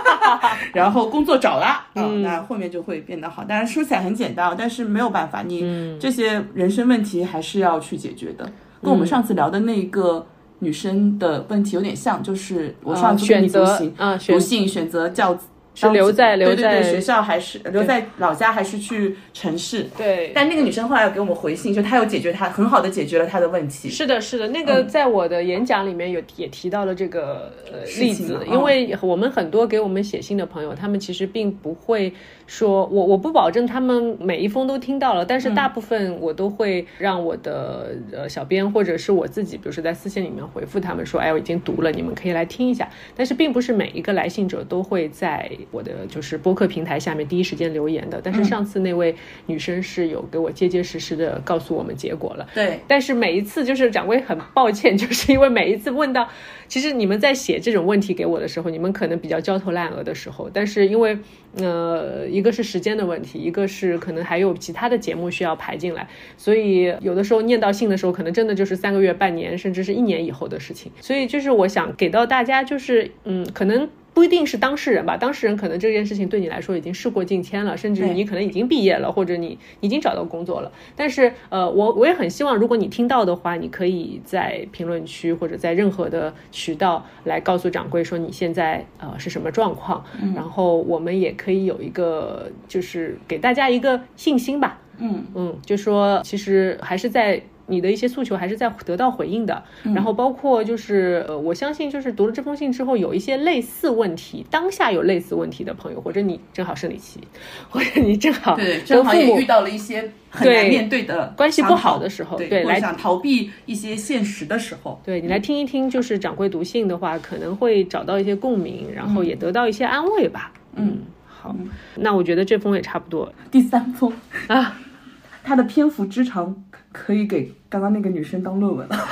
[0.72, 3.44] 然后工作找了， 嗯，那后面就会变得好。
[3.44, 8.50] 当然说起来很简单，但是没有办法，你这些人生问题还是要去解决的。
[8.82, 10.26] 跟我们上次聊的那个。
[10.60, 13.92] 女生的问题有点像，就是我上次跟你不行，
[14.28, 15.38] 读信选择教。
[15.72, 19.86] 是留在留在学校还是留在老家还是去城市？
[19.96, 20.32] 对。
[20.34, 23.88] 但那个女生后来给我们回信，就她有解决她很好的解决了她的问题。
[23.88, 32.12] 是的，是的，那个在我的演讲里面有也提到了这个呃例子，因为我们很多给我们写信的朋友，他们其实并不会
[32.50, 42.90] 说，我我不保证他们每一封都听到了，但是大部分我都会让我的呃小编或者是我自己，比如说在私信里面回复他们说，哎，我已经读了，你们可以来听一下。
[43.14, 45.48] 但是并不是每一个来信者都会在。
[45.70, 49.14] 我的就是播客平台下面第一时间留言的，但是上次那位
[49.46, 52.48] 女生是有给我结结实实的告诉我们结果了。
[52.52, 56.28] 对，但是每一次就是掌柜很抱歉，就是因为每一次问到，
[56.66, 61.16] 其实你们在写这种问题给我的时候，你们可能比较焦头烂额的时候，但是因为
[61.56, 70.90] 呃一一个是时间的问题，一个是可能还有其他的节目需要排进来，所以有的时候念到信的时候，可能真的就是三个月、半年，甚至是一年以后的事情。
[71.02, 73.86] 所以就是我想给到大家，就是嗯，可能。
[74.12, 80.70] 不一定是当事人吧，当事人可能这件事情对你来说已经事过境迁了，甚至你可能已经毕业了，或者你已经找到工作了。
[80.96, 94.80] 但是，呃，我我也很希望，如果你听到的话，你可以在评论区或者在任何的渠道来告诉掌柜说你现在呃是什么状况，然后我们也可以有一个就是给大家一个信心吧。
[94.98, 97.40] 嗯嗯，就说其实还是在。
[97.70, 99.62] 你的一些诉求还是在得到回应的，
[99.94, 107.20] 然后包括就是呃，我相信就是读了这封信之后，有一些类似问题，当下有类似问题的朋友，或者你正好生理期，
[107.70, 120.52] 或者你正好对正好也遇到了一些很难面对的关系不好的时候，对，来想逃避一些现实的时候，对你来听一听，就是掌柜读信的话，可能会找到一些共鸣，然后也得到一些安慰吧。
[120.74, 121.54] 嗯，好，
[121.96, 123.32] 那我觉得这封也差不多。
[123.50, 124.12] 第三封。
[124.48, 124.78] 啊，
[125.42, 126.64] 它的篇幅之长。
[126.92, 128.88] 可以给刚刚那个女生当论文。
[128.88, 128.96] 了，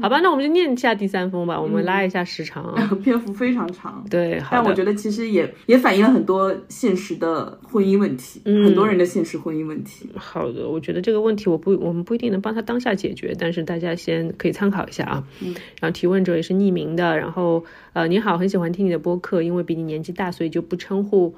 [0.00, 10.10] 好吧，那我们就念一下第三封吧，我们拉一下时长啊， 篇幅非常长，对，但我觉得其实也也反映了很多现实的婚姻问题，很多人的现实婚姻问题。
[10.16, 15.24] 好的，我觉得这个问题我不我们不一定能帮他当下解决，但是大家先可以参考一下啊。
[15.40, 21.32] 嗯，然后提问者也是匿名的，然后呃，你好，很喜欢听你的播客，因为比你年纪大，所以就不称呼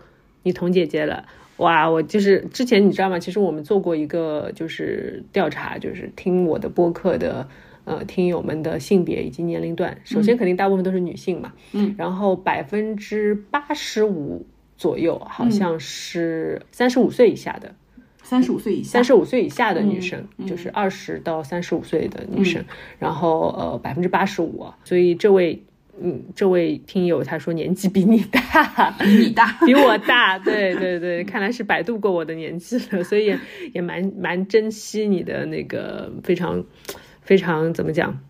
[0.45, 1.27] 你童姐姐了。
[1.59, 3.19] 哇，我就是之前你知道吗？
[3.19, 7.47] 其实我们做过一个就是调查，就是听我的播客的
[7.85, 9.97] 呃听友们的性别以及年龄段。
[10.03, 14.45] 首先肯定大部分都是女性嘛，嗯，然后百分之八十五
[14.77, 17.73] 左右好像是三十五岁以下的，
[18.25, 22.65] 三十五岁以下，三十五岁以下的女生，就是二十到三十五岁的女生，
[22.99, 25.63] 然后呃百分之八十五，所以这位。
[26.01, 33.37] 嗯，这位听友他说年纪比你大，比你大， 比我大，对对对，看来是百度过我的年纪了，所以
[33.73, 36.65] 也蛮蛮珍惜你的那个非常
[37.23, 38.21] 非常怎么讲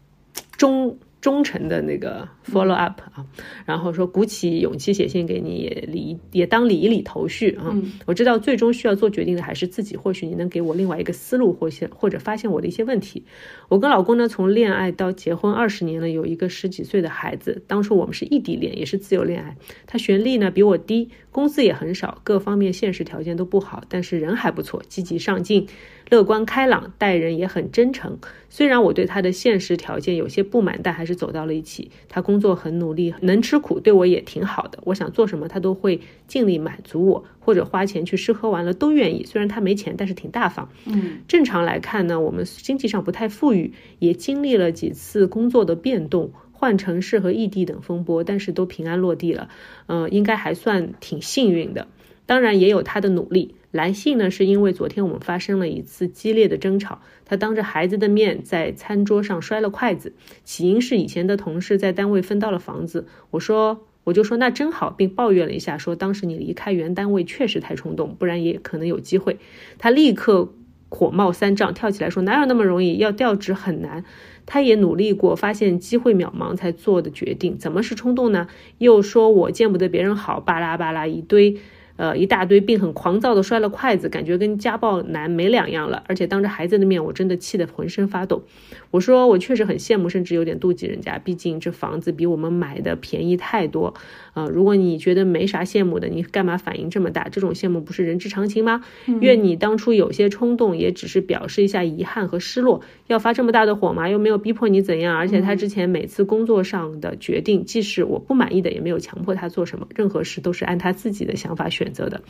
[0.57, 0.99] 忠。
[1.25, 3.25] 忠诚的那个 follow up 啊，
[3.65, 7.75] 然后说鼓起勇气写信给你，也理也当理一理头绪啊。
[8.05, 13.25] 我知道最终需要做决定的还是自己，或许你能给我另外一个思路，或现或者发现我的一些问题。
[13.71, 17.63] 我跟老公呢，从恋爱到结婚二十年了，有一个十几岁的孩子。
[17.67, 19.57] 当初我们是异地恋，也是自由恋爱。
[19.87, 25.67] 他学历呢比我低，工资也很少，各方面现实条件都不好，但是人还不错，积极上进。
[26.09, 28.17] 乐观开朗，待人也很真诚。
[28.49, 31.91] 虽然我对他的现实条件有些不满，但还是走到了一起。
[32.09, 34.79] 他工作很努力，能吃苦，对我也挺好的。
[34.85, 39.25] 我想做什么，他都会尽力满足我，或者花钱去吃喝玩乐都愿意。
[39.25, 40.69] 虽然他没钱，但是挺大方。
[40.85, 46.31] 嗯，正常来看呢，我们经济上不太富裕，也经历了几次工作的变动。
[46.65, 49.51] 换城市和异地等风波，但是都平安落地了，
[49.85, 51.89] 呃，应该还算挺幸运的。
[52.25, 53.55] 当然也有他的努力。
[53.71, 60.15] 来信呢，是因为昨天我们发生了一次激烈的争吵，他当着孩子的面在餐桌上摔了筷子。
[60.43, 69.39] 起因是以前的同事在单位分到了房子，我说我就说那真好，并抱怨了一下，说当时你离开原单位确实太冲动，不然也可能有机会。
[69.77, 70.55] 他立刻
[70.89, 74.05] 火冒三丈，跳起来说哪有那么容易，要调职很难。
[74.47, 78.49] 他也努力过，发现机会渺茫才做的决定，怎么是冲动呢？
[78.79, 81.57] 又说我见不得别人好，巴拉巴拉一堆。
[81.97, 86.03] 呃，一大堆，并很狂躁的摔了筷子，感觉跟家暴男没两样了。
[86.09, 88.43] 而且当着孩子的面，我真的气得浑身发抖。
[88.91, 93.95] 我说我确实很羡慕，甚至有点妒忌人家，毕竟这房子比我们买的便宜太多。
[94.35, 97.29] 呃，如果你觉得没啥羡慕的，你干嘛反应这么大？
[97.29, 98.83] 这种羡慕不是人之常情吗？
[99.21, 102.81] 愿你当初有些冲动，也只是表示一下遗憾和失落。
[103.07, 104.09] 要发这么大的火吗？
[104.09, 105.17] 又没有逼迫你怎样。
[105.17, 109.87] 而且他之前每次工作上的决定，即使我不满意的，也没有强迫他做什么。
[109.95, 111.84] 任何事都是按他自己的想法选。
[111.85, 112.23] 选择的，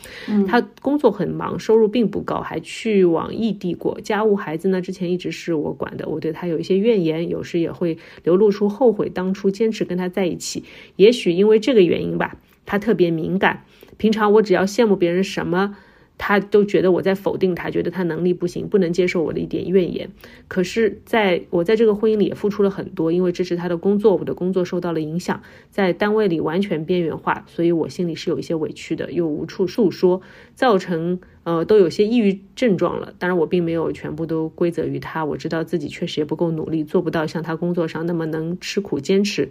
[0.45, 4.01] 他工作很忙，收入并不高，还去往异地过。
[4.01, 10.65] 家务孩子呢，之前一直是我管的，我对他有一些怨言，有时也会流露出后悔当初坚持跟他在一起。
[10.97, 13.63] 也许因为这个原因吧，他特别敏感。
[13.97, 15.77] 平常我只要羡慕别人什么。
[16.17, 20.09] 他都觉得我在否定他，觉得他能力不行，不能接受我的一点怨言。
[20.47, 30.21] 可是，在我在这个婚姻里也付出了很多，因为支持他的工作，我的工作受到了影响，在单位里完全边缘化，所以我心里是有一些委屈的，又无处诉说，
[30.53, 33.13] 造成呃都有些抑郁症状了。
[33.19, 39.49] 当然，我并没有全部都归责于他，我知道自己确实也不够努力，做不到像他工作上那么能吃苦坚持。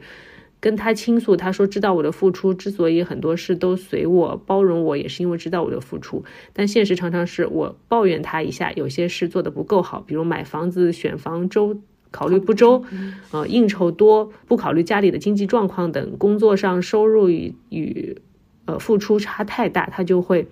[0.64, 6.24] 跟他倾诉，他说知道我的付出，之所以很多事都随我包容我，也是因为知道我的付出。
[6.54, 11.78] 但现实常常是我抱怨他一下，有些事做得不够好，比如买房子选房周
[12.10, 12.82] 考虑不周，
[13.30, 18.16] 呃，应酬多，不考虑家里的经济状况等，工作上收入与与
[18.64, 20.48] 呃付出差太大，他就会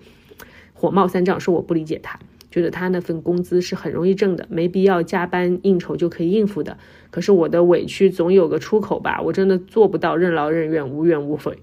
[0.73, 2.19] 火冒三丈，说我不理解他。
[2.53, 6.77] 觉得他那份工资是很容易挣的，没必要加班应酬就可以应付的。
[7.09, 11.57] 可是我的委屈总有个出口吧，我真的做不到任劳任怨、无怨无悔。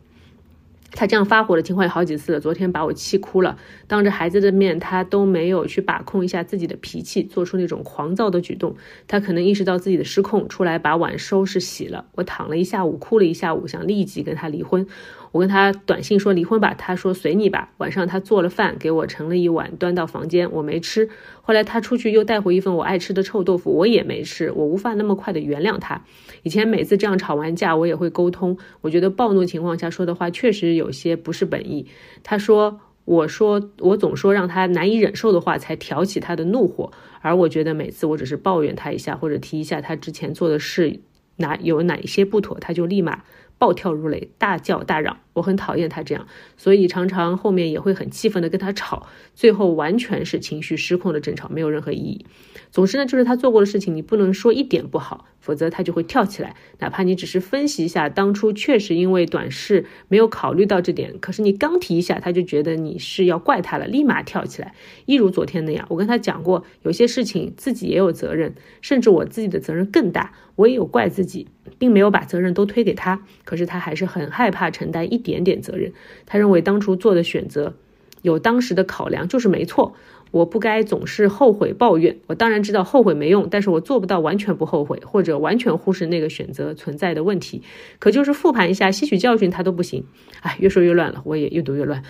[0.92, 3.56] 他这样发火的情况有好几次了，昨天把我气哭了。
[3.86, 8.74] 当着孩子的面，他都没有去把控一下自己的脾气，做出那种狂躁的举动。
[9.06, 12.06] 他可能意识到自己的失控，出来把碗收拾洗了。
[12.16, 14.88] 我躺了一下午，哭了一下午，想立即跟他离婚。
[15.32, 17.70] 我跟他短信说离婚吧，他说随你吧。
[17.78, 21.08] 晚上他做了饭给我盛了一碗，端到房间，我没吃。
[21.42, 24.50] 后来他出去又带回一份我爱吃的臭豆腐，我也没吃。
[24.50, 26.02] 我无法那么快的原谅他。
[26.42, 28.58] 以前每次这样吵完架，我也会沟通。
[28.80, 31.86] 我觉得暴怒情况下说的话确实有些不是本意。
[32.24, 36.90] 他说，我说我总说让他难以忍受的话才挑起他的怒火，
[37.20, 41.00] 而我觉得每次我只是抱怨他一下或者提一下他之前做的事
[41.36, 43.22] 哪有哪一些不妥，他就立马。
[43.60, 52.26] 暴跳如雷，大叫大嚷，我很讨厌他这样，所以常常后面也会很气愤的跟他吵，最后完全是情绪失控的争吵，没有任何意义。
[52.70, 56.54] 总之呢，就是他做过的事情，你不能说一点不好，否则他就会跳起来。
[56.78, 64.74] 哪怕你只是分析一下，当初确实因为短视没有考虑到这点，可是你刚提一下，他就觉得你是要怪他了，立马跳起来。
[65.06, 73.24] 一如昨天那样，我跟他讲过，有些事情自己也有责任，甚至我自己的责任更大，我也有怪自己，并没有把责任都推给他。
[73.44, 75.92] 可是他还是很害怕承担一点点责任，
[76.26, 77.74] 他认为当初做的选择
[78.22, 79.94] 有当时的考量就是没错。
[80.30, 82.18] 我不该总是后悔抱怨。
[82.26, 87.62] 我当然知道后悔没用，但是我做不到完全不后悔，或者完全忽视那个选择存在的问题。
[87.98, 90.04] 可就是复盘一下，吸取教训，他都不行。
[90.42, 92.02] 哎，越说越乱了，我也越读越乱。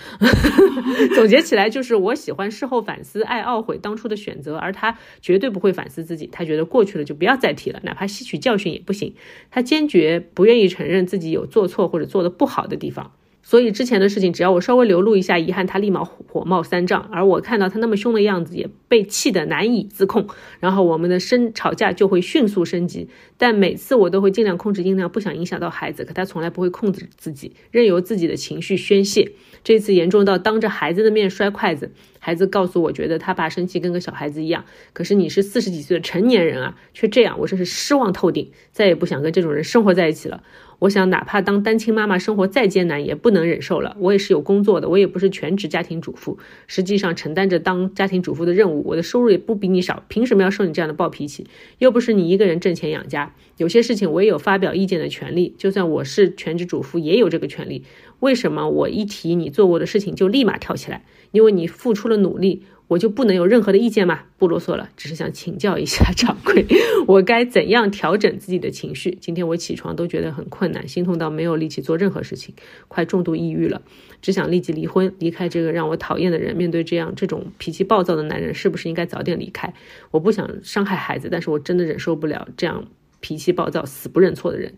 [1.14, 6.28] 总结起来就是，我喜欢事后反思，爱懊悔当初的选择，而他绝对不会反思自己。
[6.30, 9.14] 他觉得过去了就不要再提了，哪怕吸取教训也不行。
[9.50, 13.12] 他坚决不愿意承认自己有做错或者做的不好的地方。
[13.42, 17.08] 所以之前的事情，只要我稍微流露一下遗憾，他立马火冒三丈。
[17.10, 20.28] 而我看到他那么凶的样子，也被气得难以自控。
[20.60, 23.08] 然后我们的生吵架就会迅速升级。
[23.38, 26.04] 但每次我都会尽量控制音量，不想影响到孩子。
[26.04, 29.32] 可他从来不会控制自己，任由自己的情绪宣泄。
[29.64, 34.64] 这次严重到当着孩子的面摔筷子，孩子告诉我，觉得他爸生气跟个小孩子一样。
[34.92, 40.42] 可是你是四十几岁的成年人啊，却这样，我真是失望透顶，再也不想跟这种人生活在一起了。
[40.80, 43.94] 我想，哪怕当单亲妈妈，生活再艰难，也不能忍受了。
[44.00, 48.82] 我也是有工作的，我也不是全职家庭主妇，实际上承担着当家庭主妇的任务。
[48.86, 51.46] 我的收入也不比你少，凭什么要受你这样的暴脾气？
[51.78, 55.54] 又不是你一个人挣钱养家，有些事情我也有发表意见的权利。
[55.58, 57.84] 就算我是全职主妇，也有这个权利。
[58.20, 61.04] 为什么我一提你做过的事情就立马跳起来？
[61.32, 62.62] 因为你付出了努力。
[62.90, 64.24] 我就不能有任何的意见吗？
[64.36, 66.66] 不啰嗦了，只是想请教一下 掌柜，
[67.06, 69.16] 我该怎样调整自己的情绪？
[69.20, 72.52] 今天我起床都觉得很困难，心痛到没有力气做任何事情，
[72.88, 73.80] 快重度抑郁了，
[74.20, 76.56] 只想立即离婚，离开这个让我讨厌的人。
[76.56, 79.72] 面对这样这种脾气暴躁的男人，是不是应该早点离开？
[80.10, 82.88] 我不想伤害孩子，但是我真的忍受不了这样
[83.20, 84.74] 脾气暴躁、死不认错的人。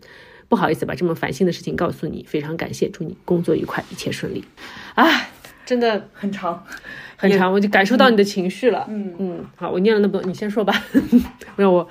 [0.47, 4.43] 不好意思把这么烦心的事情告诉你，非常感谢，祝你工作愉快，一切顺利。
[4.93, 5.03] 啊，
[5.65, 6.63] 真的很长。
[7.29, 8.85] 很长，我就感受到你的情绪了。
[8.89, 10.73] 嗯嗯，好，我念了那么多，你先说吧，
[11.55, 11.87] 让我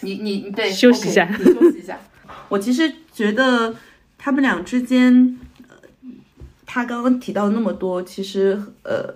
[0.00, 1.98] 你你对休息一下，你休息一下。
[2.48, 3.74] 我其实觉得
[4.16, 5.76] 他们俩之间，呃，
[6.64, 9.14] 他刚刚提到那么多，其实呃，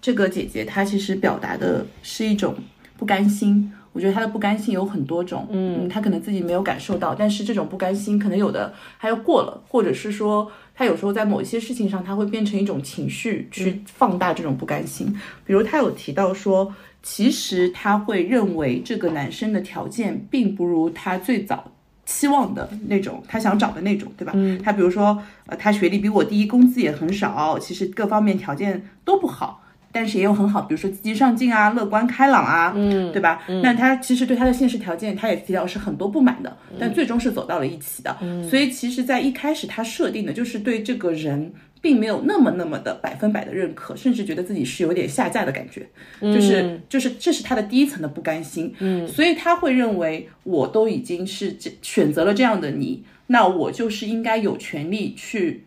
[0.00, 2.54] 这个姐姐她其实表达的是一种
[2.96, 3.70] 不甘心。
[3.92, 10.50] 我觉得她的不甘心有很多种，嗯，她可能自己没有感受到，但是这种不甘心可能有的还要过了，或者是说。
[10.74, 15.14] 他有时候在某一些事情上，他会变成一种情绪去放大这种不甘心。
[15.44, 21.72] 比如他有提到说，其实他会认为这个男生的条件并不如他最早
[22.04, 24.32] 期望的那种，他想找的那种，对吧？
[24.64, 29.62] 他比如说，呃，他学历比我低，工资也很少，其实各方面条件都不好。
[29.92, 33.42] 但是也有很好，比如说积极上进啊，乐观开朗啊，嗯，对吧？
[33.62, 38.16] 那他其实对他的现实条件，他也提到是很多不满的，但最终是走到了一起的。
[38.48, 45.86] 所以其实，在一开始他设定的就是对这个人并没有那么那么的百分百的认可，甚至觉得自己是有点下架的感觉，
[46.20, 48.72] 就是就是这是他的第一层的不甘心。
[48.78, 55.64] 嗯，所以他会认为我都已经是这选择了这样的你，那我就是应该有权利去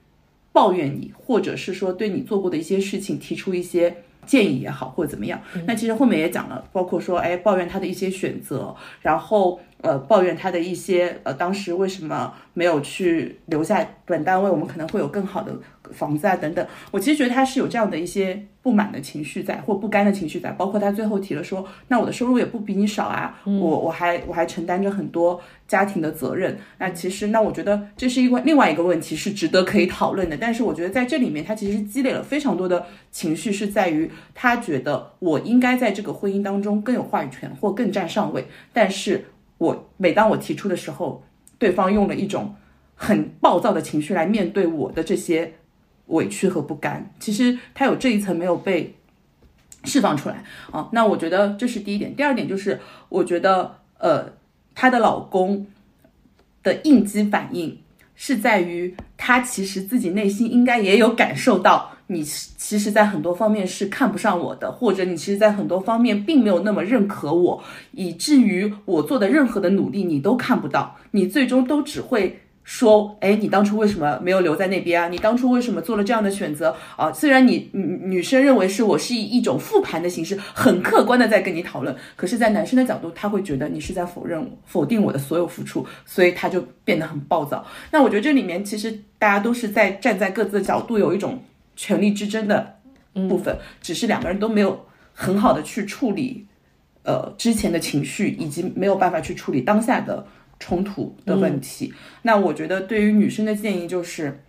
[0.52, 3.98] 抱怨你，或者是说对你做过的一些事情提出一些。
[4.26, 15.56] 建议也好，或者怎么样，那其实后面也讲了，包括说，哎，抱怨他的一些选择，然后呃，抱怨他的一些呃，当时为什么没有去留下本单位，我们可能会有更好的。
[15.94, 30.36] 房子啊，等等，我其实觉得他是有这样的一些不满的情绪在，或不甘的情绪在，包括他最后提了说，那我的收入也不比你少啊，我我还我还承担着很多家庭的责任，那其实那我觉得这是一个另外一个问题，是值得可以讨论的。
[30.36, 39.24] 但是我觉得在这里面，他其实积累了非常多的情绪，是在于他觉得我应该在这个婚姻当中更有话语权或更占上位，但是
[39.58, 41.24] 我每当我提出的时候，
[41.58, 42.56] 对方用了一种
[42.96, 45.54] 很暴躁的情绪来面对我的这些。
[46.10, 48.94] 委屈和不甘，其实她有这一层没有被
[49.86, 50.88] 释放出来啊。
[50.92, 52.16] 那我觉得这是第一点。
[52.16, 52.80] 第二点就是，
[53.10, 54.32] 我觉得呃，
[54.76, 55.66] 她的老公
[56.62, 57.80] 的应激反应
[58.14, 72.40] 是在于，他其实自己内心应该也有感受到，你其实，在很多方面是看不上我的，或者你其实，在很多方面并没有那么认可我，以至于我做的任何的努力你都看不到，你最终都只会。
[72.68, 75.08] 说，哎，你当初为什么没有留在那边啊？
[75.08, 77.14] 你当初为什么做了这样的选择啊？
[77.14, 87.64] 虽然你女女生认为是我是以一种复盘的形式，很客观的在跟你讨论，可是，在男生的角度，他会觉得你是在否认我、否定我的所有付出，所以他就变得很暴躁。
[87.92, 91.40] 那我觉得这里面其实大家都是在站在各自的角度，有一种
[91.76, 92.80] 权力之争的
[93.30, 96.48] 部分，只是两个人都没有很好的去处理，
[97.04, 100.26] 呃，之前的情绪，以及没有办法去处理当下的。
[100.58, 104.42] 冲突的问题，那我觉得对于女生的建议就是，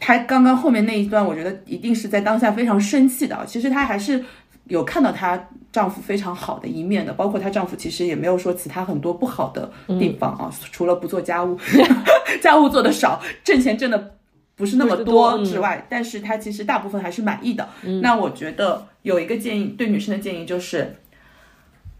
[0.00, 3.44] 她刚刚后面那一段，我觉得一定是在当下非常生气的。
[3.46, 4.24] 其实她还是
[4.64, 11.58] 有看到她丈夫非常好的一面的，包括她丈夫其实也没有说其他很多不好的地方啊，除了不做家务，
[12.40, 14.14] 家务做的少，挣钱挣的
[14.60, 17.66] 不是那么多之外，但是他其实大部分还是满意的。
[18.02, 20.94] 那我觉得有一个建议，对女生的建议就是。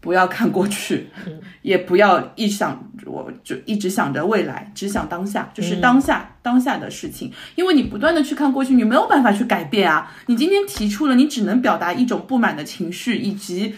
[0.03, 1.07] 不要看过去，
[1.61, 7.31] 也不要一想我就一直想着未来，只想当下，就是当下当下的事情。
[7.53, 10.11] 因为你不断的去看过去，你没有办法去改变啊。
[10.25, 13.75] 你今天提出了，你只能表达一种不满的情绪，以及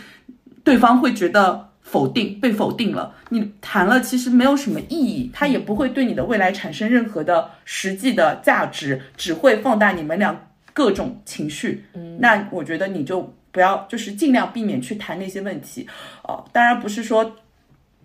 [0.63, 3.13] 对方会觉得否定，被否定了。
[3.29, 11.85] 你谈了其实没有什么意义，他也不会对你的未来产生任何的实际的价值，只会放大你们俩各种情绪。
[11.93, 13.33] 嗯，那我觉得你就。
[13.53, 15.87] 不要，就是尽量避免去谈那些问题，
[16.23, 17.35] 哦，当然不是说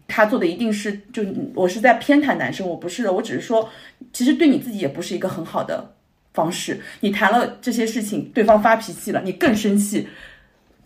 [0.06, 1.24] 他做的一定是，就
[1.54, 3.66] 我是在偏袒男生，我不是的，我只是说，
[4.12, 5.94] 其实对你自己也不是一个很好的
[6.34, 6.78] 方式。
[7.00, 10.06] 你谈了这些事情，对方发脾气了，你更生气，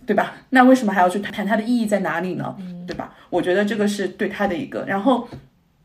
[0.07, 0.34] 对吧？
[0.50, 1.46] 那为什么还要去谈？
[1.46, 2.57] 它的意义在哪里呢？
[2.86, 3.14] 对吧？
[3.30, 4.84] 我觉得这个是对她的一个。
[4.86, 5.28] 然后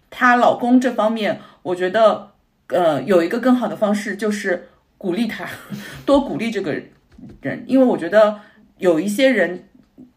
[0.10, 2.32] 她老公这方面，我觉得
[2.68, 5.48] 呃有一个更好的方式就是鼓励他，
[6.06, 6.74] 多鼓励这个
[7.42, 8.40] 人，因为我觉得
[8.78, 9.68] 有一些人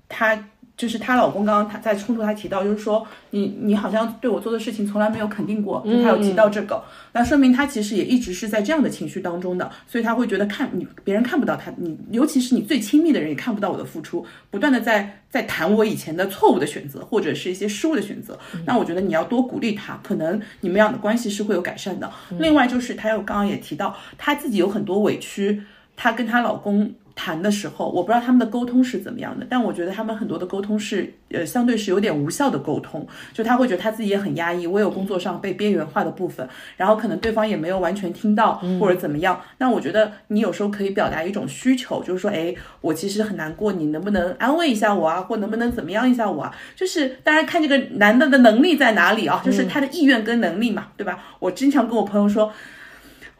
[0.08, 0.46] 他。
[0.80, 22.10] 就是她老公刚刚她在冲突，她提到就是说你你好像对我做的事情从来没有肯定过，就她有提到这个，那说明她其实也一直是在这样的情绪当中的，所以她会觉得看你别人看不到她，你尤其是你最亲密的人也看不到我的付出，不断的在在谈我以前的错误的选择或者是一些失误的选择，那我觉得你要多鼓励她，可能你们俩的关系是会有改善的。
[22.38, 25.62] 另外就是她又刚刚也提到她自己有很多委屈，
[25.94, 26.90] 她跟她老公。
[27.14, 33.06] 谈的时候，我不知道他们的沟通是怎么样的，但我觉得他们很多的沟通是，呃，相对是有点无效的沟通。
[33.32, 39.40] 就他会觉得他自己也很压抑，我有工作上被边缘化的部分，然后可能对方也没有完全听到或者怎么样。
[39.58, 46.54] 那我觉得你有时候可以表达一种需求，就是说，哎，我其实很难过，你能不能安慰一下我啊，或能不能怎么样一下我啊？
[46.74, 51.18] 就是当然看这个男的的能力在哪里啊，就是他的意愿跟能力嘛，对吧？
[51.38, 52.52] 我经常跟我朋友说。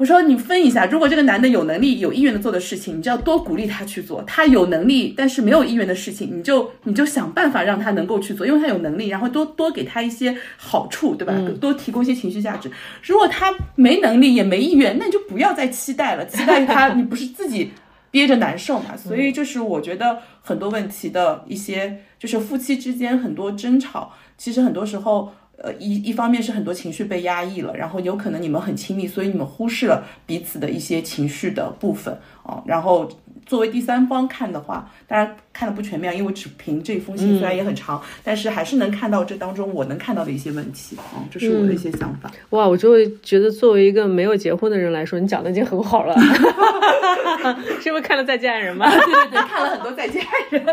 [0.00, 11.34] 我说你分一下，如果这个男的有能力、有意愿的做的事情，你就要多鼓励他去做；他有能力但是没有意愿的事情，你就你就想办法让他能够去做，因为他有能力，然后多多给他一些好处，对吧？
[11.60, 12.70] 多提供一些情绪价值。
[13.02, 17.72] 如果他没能力也没意愿，那你就不要再期待了，期待他 你不是自己
[18.10, 18.96] 憋着难受嘛？
[18.96, 25.30] 所以就是我觉得很多问题的一些，就是夫妻之间很多争吵，其实很多时候。
[25.62, 32.62] 呃，一一方面是很多情绪被压抑了，然后有可能你们很亲密，所以你们忽视了彼此的一些情绪的部分啊。
[32.64, 33.06] 然后
[33.44, 41.20] 作为第三方看的话，当然看的不全面，因为只凭这封信虽然也很长，但是还是能看到这当中我能看到的一些问题啊。
[41.30, 42.30] 这是我的一些想法。
[42.50, 46.16] 哇，我就会觉得作为一个没有结婚的人来说，你讲的已经很好了。
[47.80, 48.90] 是因为看了《再见爱人》吗？
[48.90, 50.64] 对对对，看了很多《再见爱人》，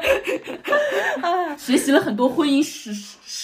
[1.59, 2.91] 学习了很多婚姻史。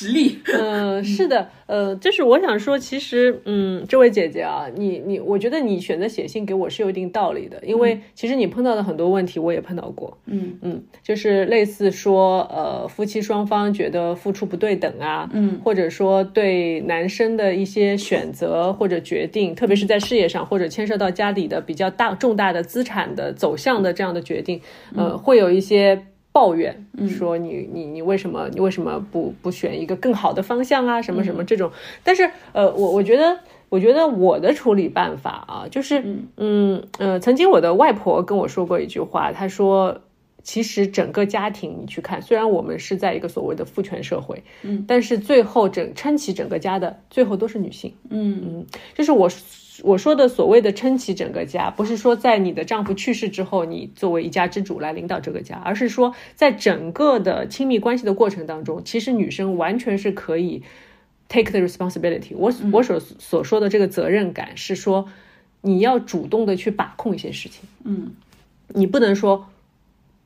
[0.04, 10.58] 实力，嗯，是的，呃，就是我想说，其实，嗯，这位姐姐啊，你你，我觉得你选择写信给我是有一定道理的，因为其实你碰到的很多问题，我也碰到过，嗯。
[10.62, 24.60] 嗯，就是类似说，呃，夫妻双方觉得付出不对等啊，嗯，或者说对男生的一些选择或者决定，特别是在事业上或者牵涉到家里的比较大重大的资产的走向的这样的决定，
[24.95, 26.06] 呃，会有一些。
[26.34, 31.71] 抱怨说你你你为什么你为什么不不选一个更好的方向啊什么什么这种，
[32.03, 36.03] 但是呃我我觉得我觉得我的处理办法啊就是
[36.38, 36.84] 嗯。
[36.97, 40.01] 呃曾经我的外婆跟我说过一句话，她说
[40.41, 48.41] 其实整个家庭你去看，虽然我们是在一个所谓的父权社会，嗯，但是最后整撑起整个家的最后都是女性，嗯。
[48.43, 48.65] 嗯，
[48.95, 49.29] 就是我。
[49.84, 60.63] 我说的所谓的撑起整个家，不是说在你的丈夫去世之后，你作为一家之主来领导这个家，而是说在整个的亲密关系的过程当中，其实女生完全是可以
[61.27, 62.31] take the responsibility。
[62.36, 65.09] 我我所所说的这个责任感，是说
[65.61, 67.67] 你要主动的去把控一些事情。
[67.84, 68.13] 嗯，
[68.69, 69.49] 你不能说。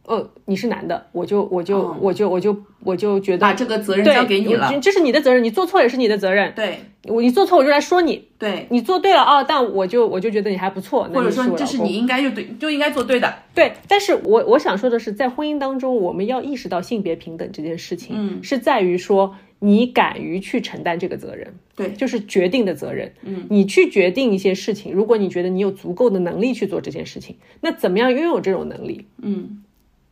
[0.08, 6.54] 呃，你是男的，我就我就我就我就我就觉得把这个责任交给你了，这是你的责任，你做错也是你的责任。
[6.56, 13.34] 对，我你做错我就来说你，对你做对了啊，但我就我就觉得你还不错，或者说这是你应该就对就应该做对的。
[13.54, 29.06] 对，但是我我想说的是，在婚姻当中，我们要意识到性别平等这件事情，嗯，是在于说你敢于去承担这个责任，对，就是决定的责任，嗯，你去决定一些事情，如果你觉得你有足够的能力去做这件事情，那怎么样拥有这种能力？
[29.22, 29.64] 嗯。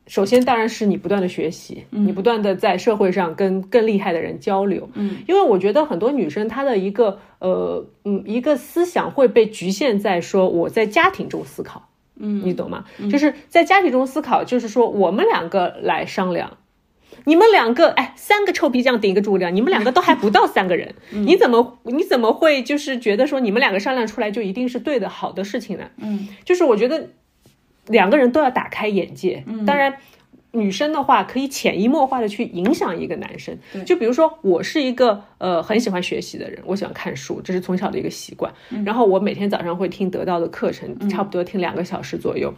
[0.07, 4.87] 首先，当然是你不断的学习，你不断的在社会上跟更厉害的人交流。
[4.93, 11.89] 嗯，因为我觉得很多女生她的一个呃嗯一个思想会被局限在说我在家庭中思考。
[12.17, 12.85] 嗯，你懂吗？
[13.11, 16.57] 就是在家庭中思考，就是说我们两个来商量，
[17.25, 25.89] 你们两个哎三个臭皮匠顶一个诸葛亮，你们两个都还不到三个人， 你怎么你怎么会就是觉得说你们两个商量出来就一定是对的好的事情呢？
[25.97, 27.09] 嗯，就是我觉得。
[27.87, 29.95] 两个人都要打开眼界，当然，
[30.51, 33.57] 女生的话可以潜移默化的去影响一个男生。
[33.85, 38.51] 就比如说，我是一个呃很喜欢学习的人，我喜欢看书，这是从小的一个习惯。
[38.85, 42.53] 然后我每天早上会听得到的课程，差不多听两个小时左右。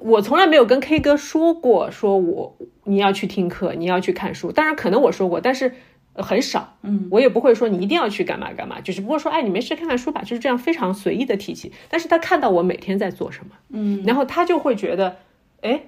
[0.00, 4.52] 我从来没有跟 K 哥说过，说我你要去听课，你要去看书。
[4.52, 5.72] 当然可能我说过，但是。
[6.14, 11.72] 很少，嗯，我也不会说你一定要去干嘛干嘛，就是不过说，哎，你没事看看书吧，就是这样非常随意的提起。
[11.88, 15.16] 但是他看到我每天在做什么，嗯，然后他就会觉得，
[15.62, 15.82] 哎，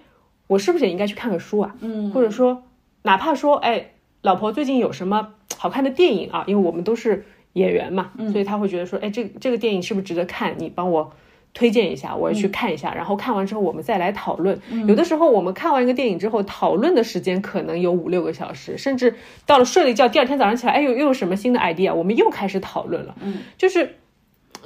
[0.47, 1.75] 我是不是也应该去看个书啊？
[1.81, 2.65] 嗯，或者说，
[3.03, 6.45] 哪怕说，哎，老婆最近有什么好看的电影啊？
[6.47, 10.55] 因为我们都是演员嘛，所以他会觉得说，哎，这这个电影是不是值得看？
[10.59, 11.13] 你帮我。
[11.57, 14.61] 推荐一下，我要去看一下，然后看完之后我们再来讨论。
[14.87, 19.15] 有的时候我们看完一个电影之后，讨论的时间可能有五六个小时，甚至
[19.47, 23.15] 到了睡了一觉，第二天早上起来，哎呦，又有什么新的 idea，我们又开始讨论了。
[23.23, 23.95] 嗯，就是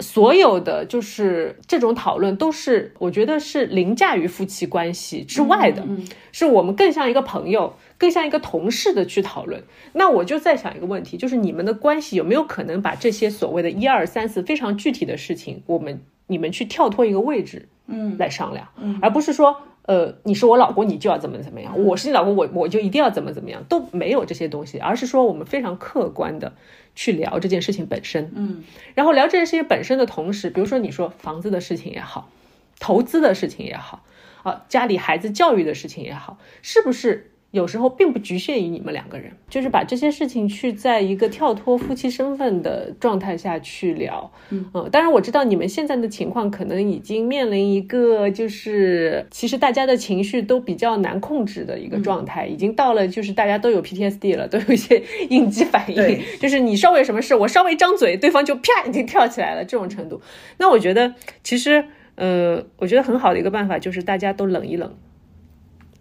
[0.00, 5.86] 所有的就是这种讨论都是我觉得是凌驾于夫妻关系之外的，
[6.32, 7.74] 是我们更像一个朋友。
[8.00, 26.54] 更像一个同事的去讨论，那我就在想一个问题，就是你们的关系有没有可能把这些所谓的一二三四非常具体的事情，我们你们去跳脱一个位置，嗯，来商量，嗯，而不是说，呃，你是我老公，你就要怎么怎么样，我是你老公，我我就一定要怎么怎么样，都没有这些东西，而是说我们非常客观的
[26.94, 32.30] 去聊这件事情本身，嗯，然后聊这件事情本身的同时，比如说你说房子的事情也好，
[32.78, 34.04] 投资的事情也好，
[34.42, 37.29] 啊，家里孩子教育的事情也好，是不是？
[37.52, 44.30] 有时候并不局限于你们两个人，就是把这些事情去在一个跳脱夫妻身份的状态下去聊。
[44.50, 60.22] 嗯，当然我知道你们现在的情况可能已经面临一个，就是其实大家的情绪都比较难控制的一个状态，已经到了就是大家都有 PTSD 了， 都有一些应激反应， 就是你稍微什么事，我稍微张嘴，对方就啪已经跳起来了这种程度。
[60.58, 61.84] 那我觉得其实，
[62.14, 64.94] 呃，我觉得很好的一个办法就是大家都冷一冷。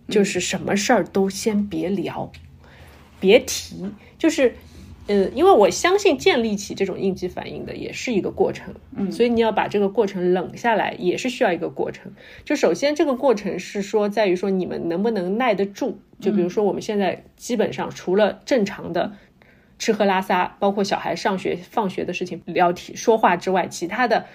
[0.10, 2.32] 就是什么事儿都先别聊，
[3.20, 3.92] 别提。
[4.18, 4.56] 就是，
[5.08, 12.12] 呃，因为我相信建立起这种应激反应的也是一个过程，嗯，所以你要把这个过程冷下来，也是需要一个过程。
[12.44, 16.00] 就首先这个过程是说，在于说你们能不能耐得住。
[16.20, 19.14] 就比如说我们现在基本上除了正常的
[19.78, 24.26] 吃喝拉撒，包括小孩上学放学的事情聊题说话之外，其他的。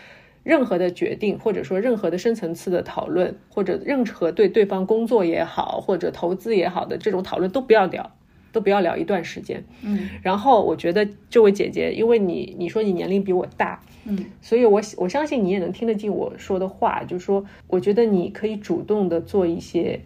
[0.44, 8.12] 任何的决定，或者说任何的深层次的讨论，或者任何对对方工作也好，或者投资也好的这种讨论，都不要聊，
[8.52, 9.64] 都不要聊一段时间。
[9.82, 19.98] 嗯，然后我觉得这位姐姐，因为你你说你年龄比我大，嗯，所以我我相信你也能听得进我说的话，就是说，我觉得你可以主动的做一些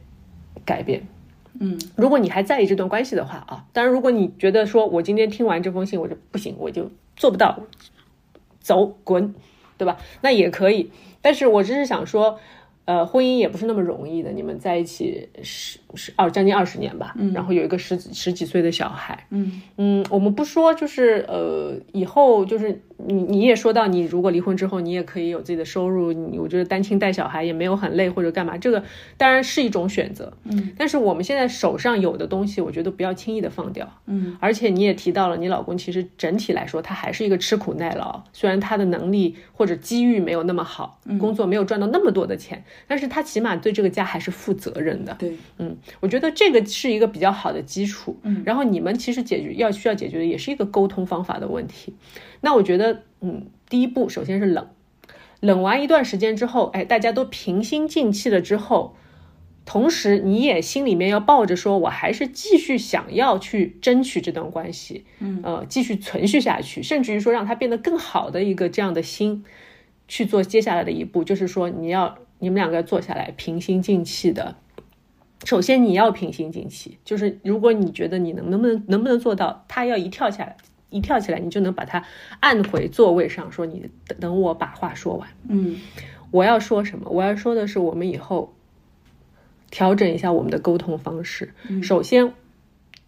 [0.65, 1.03] 改变。
[1.59, 7.59] 嗯，如果你还在意这段关系的话啊，当然，如果你觉得说我今天听完这封信，我就不行，我就做不到，
[8.61, 9.35] 走滚。
[9.79, 9.97] 对吧？
[10.21, 10.91] 那也可以，
[11.23, 12.39] 但是我只是想说，
[12.85, 14.31] 呃，婚姻也不是那么容易的。
[14.33, 22.81] 你们在一起是十二将近二十年吧，嗯然后有一个十十几岁的小孩，嗯嗯，我们不说，就是呃，以后就是。
[23.07, 26.13] 你你也说到，你如果离婚之后，你也可以有自己的收入。
[26.13, 28.83] 你我觉得单亲带小孩也没有很累或者干嘛，这个
[29.17, 30.33] 当然是一种选择。
[30.43, 33.89] 嗯，但是我们现在手上有的东西，我觉得不要轻易的放掉。
[34.07, 45.15] 嗯，而且你也提到了，你老公其实整体来说他还是一个吃苦耐劳，虽然他的能力或者机遇没有那么好，工作没有赚到那么多的钱，但是他起码对这个家还是负责任的。
[45.21, 48.19] 对，嗯，我觉得这个是一个比较好的基础。
[48.23, 51.95] 嗯，然后你们其实解决要需要解决的也是一个沟通方法的问题。
[52.41, 54.69] 那我觉得，嗯，第一步首先是冷，
[55.41, 58.97] 冷完一段时间之后，哎，大家都平心静气了之后，
[59.65, 69.45] 同时你也心里面要抱着说，我还是继续想要去争取这段关系，嗯，呃，继续存续下去，甚至于说让它变得更好的一个这样的心
[70.07, 74.57] 去做接下来的一步，就是说你要你们两个坐下来平心静气的，
[75.45, 80.57] 首先你要平心静气，就是如果你觉得你能能不能能不能做到，他要一跳下来。
[80.91, 82.03] 一跳起来，你就能把他
[82.41, 85.29] 按回座位上，说你等我把话说完。
[85.47, 85.77] 嗯，
[86.31, 87.11] 我要说什么？
[87.11, 88.55] 我要说的是，我们以后
[89.71, 91.53] 调整一下我们的沟通方式。
[91.83, 92.33] 首先，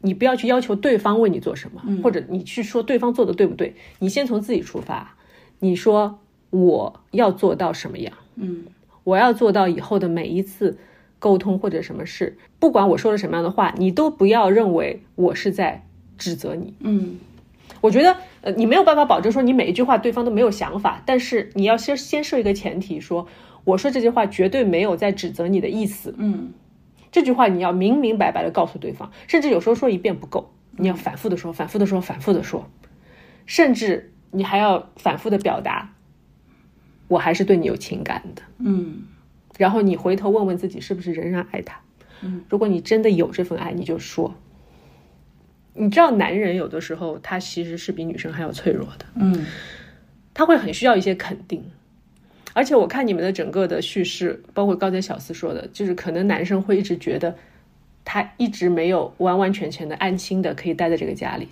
[0.02, 3.74] 你不要去要求对方为你做什么，或者你去说对方做的对不对。
[3.98, 5.16] 你先从自己出发，
[5.60, 6.18] 你说
[6.50, 8.12] 我要做到什么样？
[8.34, 8.66] 嗯，
[9.04, 10.76] 我要做到以后的每一次
[11.20, 15.86] 沟通或者什么事，不管我说了什么样的话，你都不要认为我是在
[16.18, 16.74] 指责你。
[16.80, 17.20] 嗯。
[17.80, 23.26] 我觉得，呃，你没有办法保证说你每一句话对方都没有想法，但是你要先先设一个前提，说
[23.64, 26.52] 我说这句话绝对没有在指责你的意思，嗯，
[27.10, 32.68] 这句话你要明明白白的告诉对方，甚至有时候说一遍不够，你要反复的说，反复的说，反复的说，
[33.46, 35.94] 甚至你还要反复的表达，
[37.08, 39.04] 我还是对你有情感的，嗯，
[39.60, 41.78] 然后你回头问问自己是不是仍然爱他，
[42.22, 44.34] 嗯，如果你真的有这份爱，你就说。
[45.74, 49.44] 你知道，男人有的时候他其实是比女生还要脆弱的，嗯，
[50.32, 51.62] 他会很需要一些肯定，
[52.54, 57.36] 而且我看你们的整个的叙事，包括刚才小四说的，就是可能男生会一直觉得
[58.02, 61.46] 他一直没有完完全全的安心的可以待在这个家里。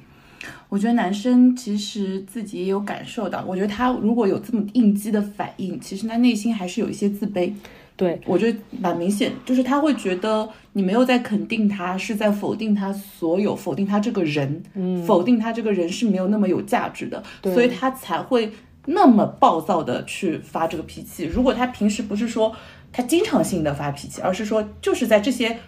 [0.71, 7.53] 我觉得男生其实自己也有感受到，我觉得他如果有这么应激的反应，其实他内心还是有一些自卑。
[7.99, 18.53] 对，我觉得蛮明显，就是他会觉得你没有在肯定他，是在否定他所有，否定他这个人，嗯，否定他这个人是没有那么有价值的，所以他才会
[18.87, 21.25] 那么暴躁的去发这个脾气。
[21.25, 22.55] 如果他平时不是说
[22.93, 25.59] 他经常性的发脾气，而是说就是在这些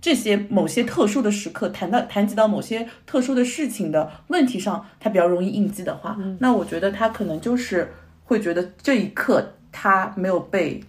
[0.00, 7.92] 这些某些特殊的时刻谈到谈及到某些特殊的事情的问题上，他比较容易应激的话，那我觉得他可能就是
[8.24, 10.80] 会觉得这一刻他没有被。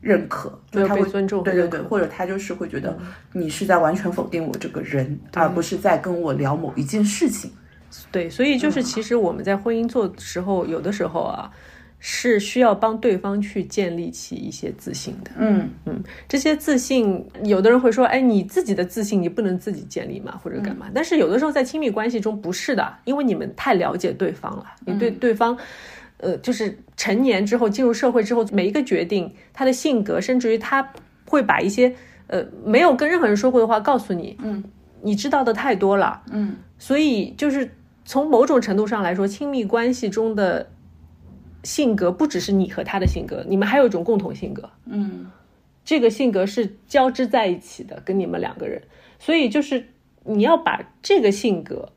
[0.00, 2.96] 认可，没有他会被尊重对对对，或者他就是会觉得
[3.32, 7.50] 你是在完全否定我这个人，而不是在跟我聊某一件事情。
[8.12, 11.50] 对，所以就是其实我们在婚姻做的时候，有的时候啊，
[11.98, 15.30] 是需要帮对方去建立起一些自信的。
[15.38, 20.86] 嗯嗯，这些自信，有的人会说，哎，你自己的自信你不能自己建立嘛，或者干嘛？
[20.94, 25.58] 但是有的时候在亲密关系中不是的，因为你们太了解对方了，你对对方。
[26.18, 30.92] 呃，就是成年之后进入社会之后，每一个决定，他的性格，甚至于他
[31.26, 31.94] 会把一些
[32.28, 34.62] 呃没有跟任何人说过的话告诉你，嗯，
[35.02, 37.70] 你知道的太多了，嗯，所以就是
[38.04, 40.70] 从某种程度上来说，亲密关系中的
[41.64, 45.30] 性格不只是你和他的性格，你们还有一种共同性格，嗯。
[45.84, 48.82] 这个性格是交织在一起的，跟你们两个人，
[49.18, 49.86] 所以就是
[50.24, 51.88] 你要把这个性格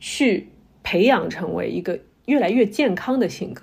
[0.00, 0.48] 去
[0.82, 3.62] 培养成为一个越来越健康的性格，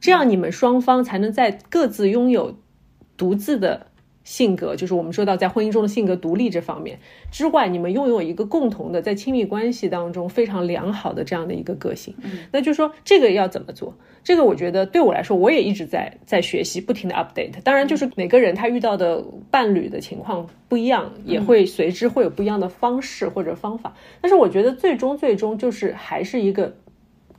[0.00, 2.58] 这样你们双方才能在各自拥有
[3.16, 3.86] 独自的
[4.22, 6.98] 性格，就是我们说到在婚姻中的性格独立这方面
[7.30, 12.14] 之外，你们拥有一个共同的在亲密关系当中非常良好的这样的一个个性。
[12.52, 13.96] 那就是说这个要怎么做？
[14.22, 17.60] 这个我觉得对我来说，我也一直在在学习，不停的 update。
[17.64, 23.94] 当然，就是每个人他遇到的伴侣的情况不一样，也会随之会有不一样的方式或者方法。
[24.20, 26.76] 但是我觉得最终最终就是还是一个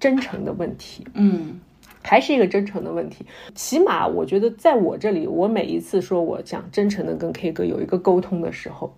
[0.03, 1.07] 真诚的问题。
[1.13, 1.61] 嗯
[2.05, 3.25] 还是一个真诚的问题。
[3.55, 8.93] 起码我觉得，在我这里，我每一次说我想真诚的跟 K 哥有一个沟通的时候，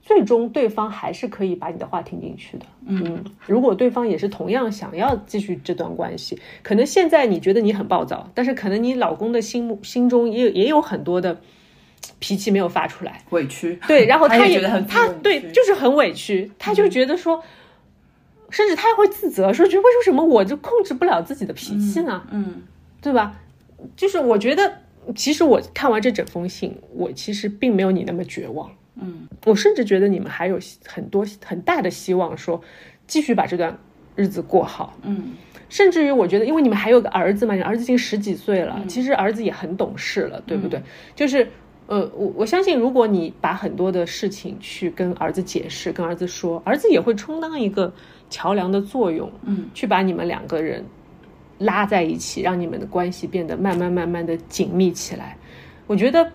[0.00, 2.64] 最终对方还是可以把你的话听进去的。
[2.86, 11.38] 嗯，如果对方也是同样想要继续这段关系，可能现在你觉得你很暴躁，但是可能你老公的心目心中也也有很多的
[12.18, 13.20] 脾气没有发出来。
[13.30, 17.42] 委屈，对，然后他也觉得很他对就是很委屈，他就觉得说，
[18.50, 22.22] 甚至他还会自责，说觉得为什么我就控制不了自己的脾气呢？
[22.30, 22.62] 嗯
[23.02, 23.40] 对吧？
[23.94, 24.80] 就是我觉得，
[25.14, 28.70] 其实我看完这整封信，我其实并没有你那么绝望。
[29.00, 32.60] 嗯我甚至觉得你们还有很多很大的希望，说
[33.06, 33.78] 继续把这段
[34.14, 34.98] 日子过好。
[35.02, 35.34] 嗯
[35.68, 40.80] 甚至于，我觉得，因为你们还有个儿子嘛，你儿子已经十几岁了，其实儿子也很懂事了，对不对？
[41.16, 41.48] 就是，
[41.88, 47.92] 呃，我我相信，如果你把很多的事情去跟儿子解释，跟儿子说，儿子也会充当一个
[48.30, 50.84] 桥梁的作用，嗯，去把你们两个人
[51.58, 55.36] 拉在一起，让你们的关系变得慢慢慢慢的紧密起来。
[55.86, 56.30] 我觉得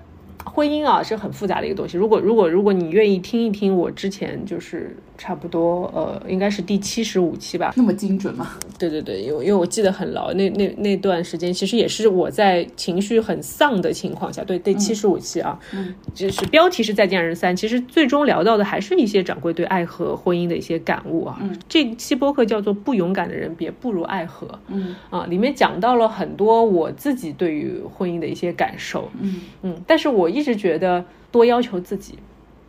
[0.46, 1.98] 婚姻啊是很复杂的一个东西。
[1.98, 8.58] 如果如果如果你愿意听一听我之前就是差不多呃，应该是第七十五期吧，那么精准吗？
[8.80, 21.38] 对对对，因为因为我记得很牢，那那那段时间其实也是我在情绪很丧的情况下，对第，七十五期啊，嗯，就是标题是再见人三，其实最终聊到的还是一些掌柜对爱和婚姻的一些感悟啊。
[21.42, 24.96] 嗯，这期播客叫做《不勇敢的人别步入爱河》，嗯。
[25.12, 29.42] 啊，里面讲到了很多我自己对于婚姻的一些感受，嗯。
[29.62, 32.18] 嗯，但是我一直觉得多要求自己，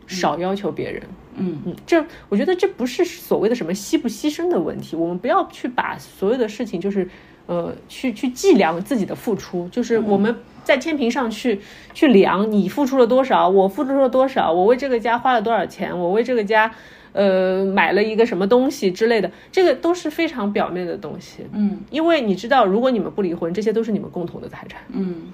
[0.05, 1.01] 少要求别人。
[1.35, 7.09] 嗯嗯，这我觉得这不是所谓的什么牺不牺牲的问题，我们不要去把所有的事情就是
[7.47, 11.59] 呃去去计量自己的付出，就是我们在天平上去
[11.93, 16.71] 去量你付出了多少，我付出了多少，我为这个家花了多少钱，我为这个家
[17.13, 21.47] 呃买了一个什么东西之类的，这个都是非常表面的东西。
[21.51, 24.81] 嗯因为你知道，如果你们不离婚，这些都是你们共同的财产。
[24.89, 25.33] 嗯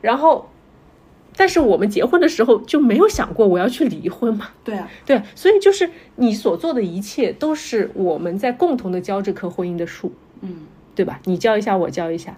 [0.00, 0.48] 然后，
[1.36, 4.48] 但是我们结婚的时候就没有想过我要去离婚嘛？
[4.64, 11.20] 对啊，对，所以就是你所做的一切都是我们在共同的教这棵婚姻的树，嗯对吧？
[11.24, 12.36] 你教一下，我教一下，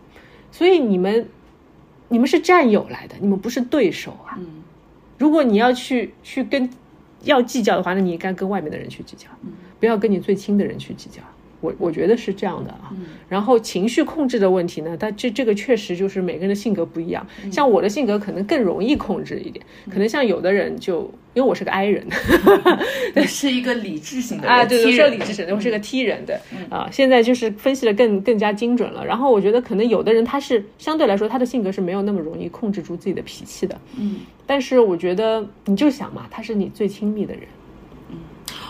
[0.51, 1.28] 所以你们
[2.09, 4.34] 你们是战友来的，你们不是对手啊。
[4.38, 4.62] 嗯
[5.18, 6.70] 如果你要去去跟
[7.24, 9.26] 要计较的话，那你应该跟外面的人去计较，
[9.80, 11.20] 不要跟你最亲的人去计较。
[11.61, 12.92] 我我觉得是这样的啊。
[13.28, 17.26] 然后情绪控制的问题呢，它这这个确实就是每个人的性格不一样。
[17.52, 21.02] 像我的性格可能更容易控制一点，可能像有的人就
[21.34, 22.06] 因为我是个 I 人，
[23.14, 26.40] 你是一个理智型的啊，对，我踢人是个理智人，我是个 T 人的
[26.70, 26.88] 啊。
[26.90, 29.04] 现在就是分析的更更加精准了。
[29.04, 37.42] 然后我觉得可能有的人他是相对来说他的性格是没有那么容易控制住自己的脾气的，嗯，但是我觉得你就想嘛，他是你最亲密的人，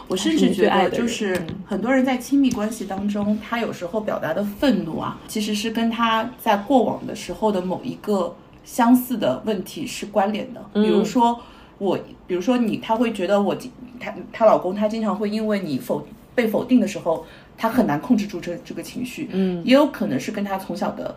[0.08, 8.34] 我甚至觉得，就是很多人在亲密关系当中，他有时候表达的愤怒啊，其实是跟他在过往的时候的某一个
[8.64, 10.64] 相似的问题是关联的。
[10.72, 11.38] 比如说
[11.76, 19.28] 我，比如说你，他会觉得我经，他她老公他经常会因为你否被否定的时候，他很难控制住这这个情绪。
[19.32, 21.14] 嗯，也有可能是跟他从小的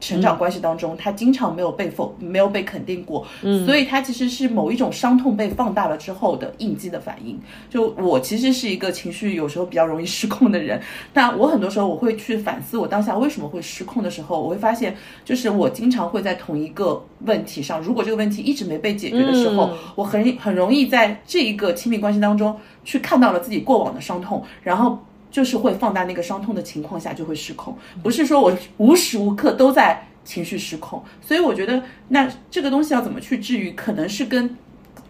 [0.00, 7.38] 成长关系当中，他经常没有被否没有被肯定过，嗯，所以他其实是某一种伤痛被放大了之后的应激的反应。
[7.68, 10.80] 就我其实是一个情绪有时候比较容易失控的人，
[11.12, 24.98] 那我很多时候我会去反思我当下为什么会失控的时候，我会发现就是我经常会在同一个问题上，如果这个问题一直没被解决的时候，我很很容易在这一个亲密关系当中去看到了自己过往的伤痛，然后。
[25.30, 34.56] 就是会放大那个伤痛的情况下就会失控，不是说我无时无刻都在情绪失控，所以我觉得那这个东西要怎么去治愈，可能是跟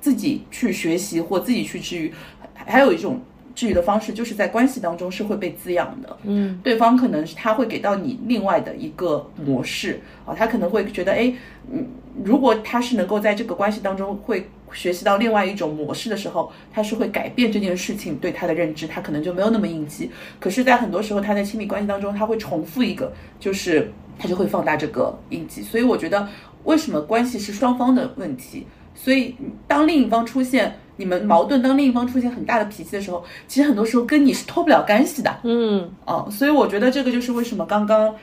[0.01, 2.12] 自己去学习或自己去治愈，
[2.55, 3.21] 还有一种
[3.55, 6.18] 治愈的方式，就是在关系当中是会被滋养的。
[6.25, 11.33] 嗯，对方可能是他会给到你另外的一个模式啊，他可能会觉得，哎，
[11.73, 11.87] 嗯，
[12.23, 14.49] 如果他是能够在这个关系当中会。
[14.73, 20.11] 学习到另外一种模式的时候，他是会改变这件事情对他的认知，他可能就没有那么应激。
[20.39, 25.62] 可是，在很多时候，他在亲密关系当中，他会重复一个，就是他就会放大这个应激。
[25.62, 26.29] 所以，我觉得
[26.64, 28.66] 为什么关系是双方的问题？
[28.95, 29.35] 所以，
[29.66, 35.35] 当另一方出现你们矛盾，当另一方出现很大的脾气的时候，其实很多时候跟你是脱不了干系的。
[35.43, 38.14] 嗯，哦，所以我觉得这个就是为什么刚刚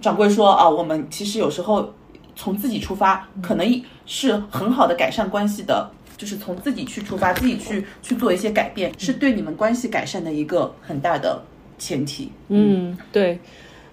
[0.00, 1.92] 掌柜说啊，我们其实有时候。
[2.36, 11.42] 从自己出发，可能是很好的改善关系的，就是从自己去出发，自己去去做一些改变，是对你们关系改善的一个很大的
[11.78, 12.30] 前提。
[12.48, 13.38] 嗯，对，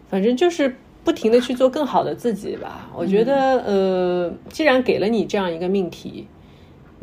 [0.10, 2.90] 反正就是不停的去做更好的自己吧。
[2.96, 6.28] 我觉得，呃，既然给了你这样一个命题。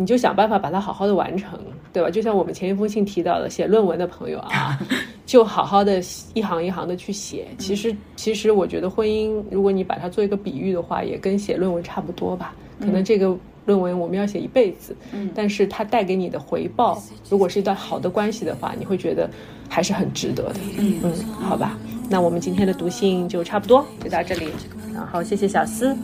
[0.01, 1.59] 你就想办法把它好好的完成，
[1.93, 2.09] 对吧？
[2.09, 4.79] 就像我们前一封信提到的，写论文的朋友啊，
[5.27, 5.99] 就好好的
[6.35, 7.49] 一行一行的去写。
[7.59, 12.55] 其实，其实我觉得婚姻，如果你把它做一个比喻的话，也跟写论文差不多吧。
[12.79, 13.37] 可能这个
[13.67, 19.29] 论文我们要写一辈子，嗯，但是它带给你的回报，如果是一段好的关系的话，你会觉得
[19.69, 20.61] 还是很值得的。
[20.79, 21.77] 嗯嗯，好吧，
[22.09, 24.49] 那我们今天的读信就差不多就到这里，
[24.95, 25.97] 然后谢谢小思。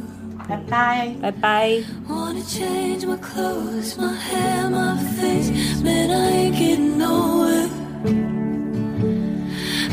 [0.48, 1.16] Bye bye.
[1.22, 1.84] Bye bye.
[2.06, 5.50] Wanna change my clothes, my hair, my face.
[5.80, 7.70] Man, I ain't getting nowhere.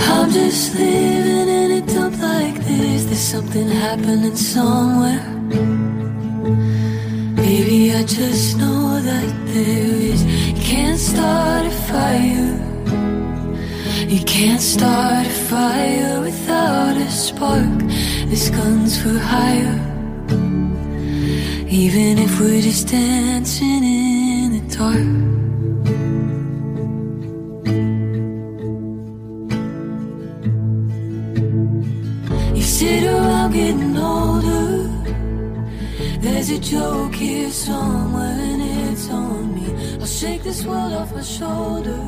[0.10, 3.06] I'm just living in a dump like this.
[3.06, 5.24] There's something happening somewhere.
[7.36, 10.26] Maybe I just know that there is.
[10.26, 12.60] You can't start a fire.
[14.06, 17.80] You can't start a fire without a spark.
[18.28, 19.91] This gun's for hire.
[21.74, 24.98] Even if we're just dancing in the dark.
[32.54, 34.90] You sit around getting older.
[36.20, 39.98] There's a joke here somewhere, and it's on me.
[39.98, 42.04] I'll shake this world off my shoulder.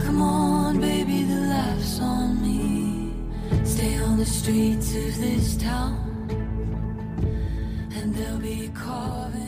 [0.00, 3.12] Come on, baby, the laugh's on me.
[3.64, 6.05] Stay on the streets of this town
[8.16, 9.45] they'll be calling.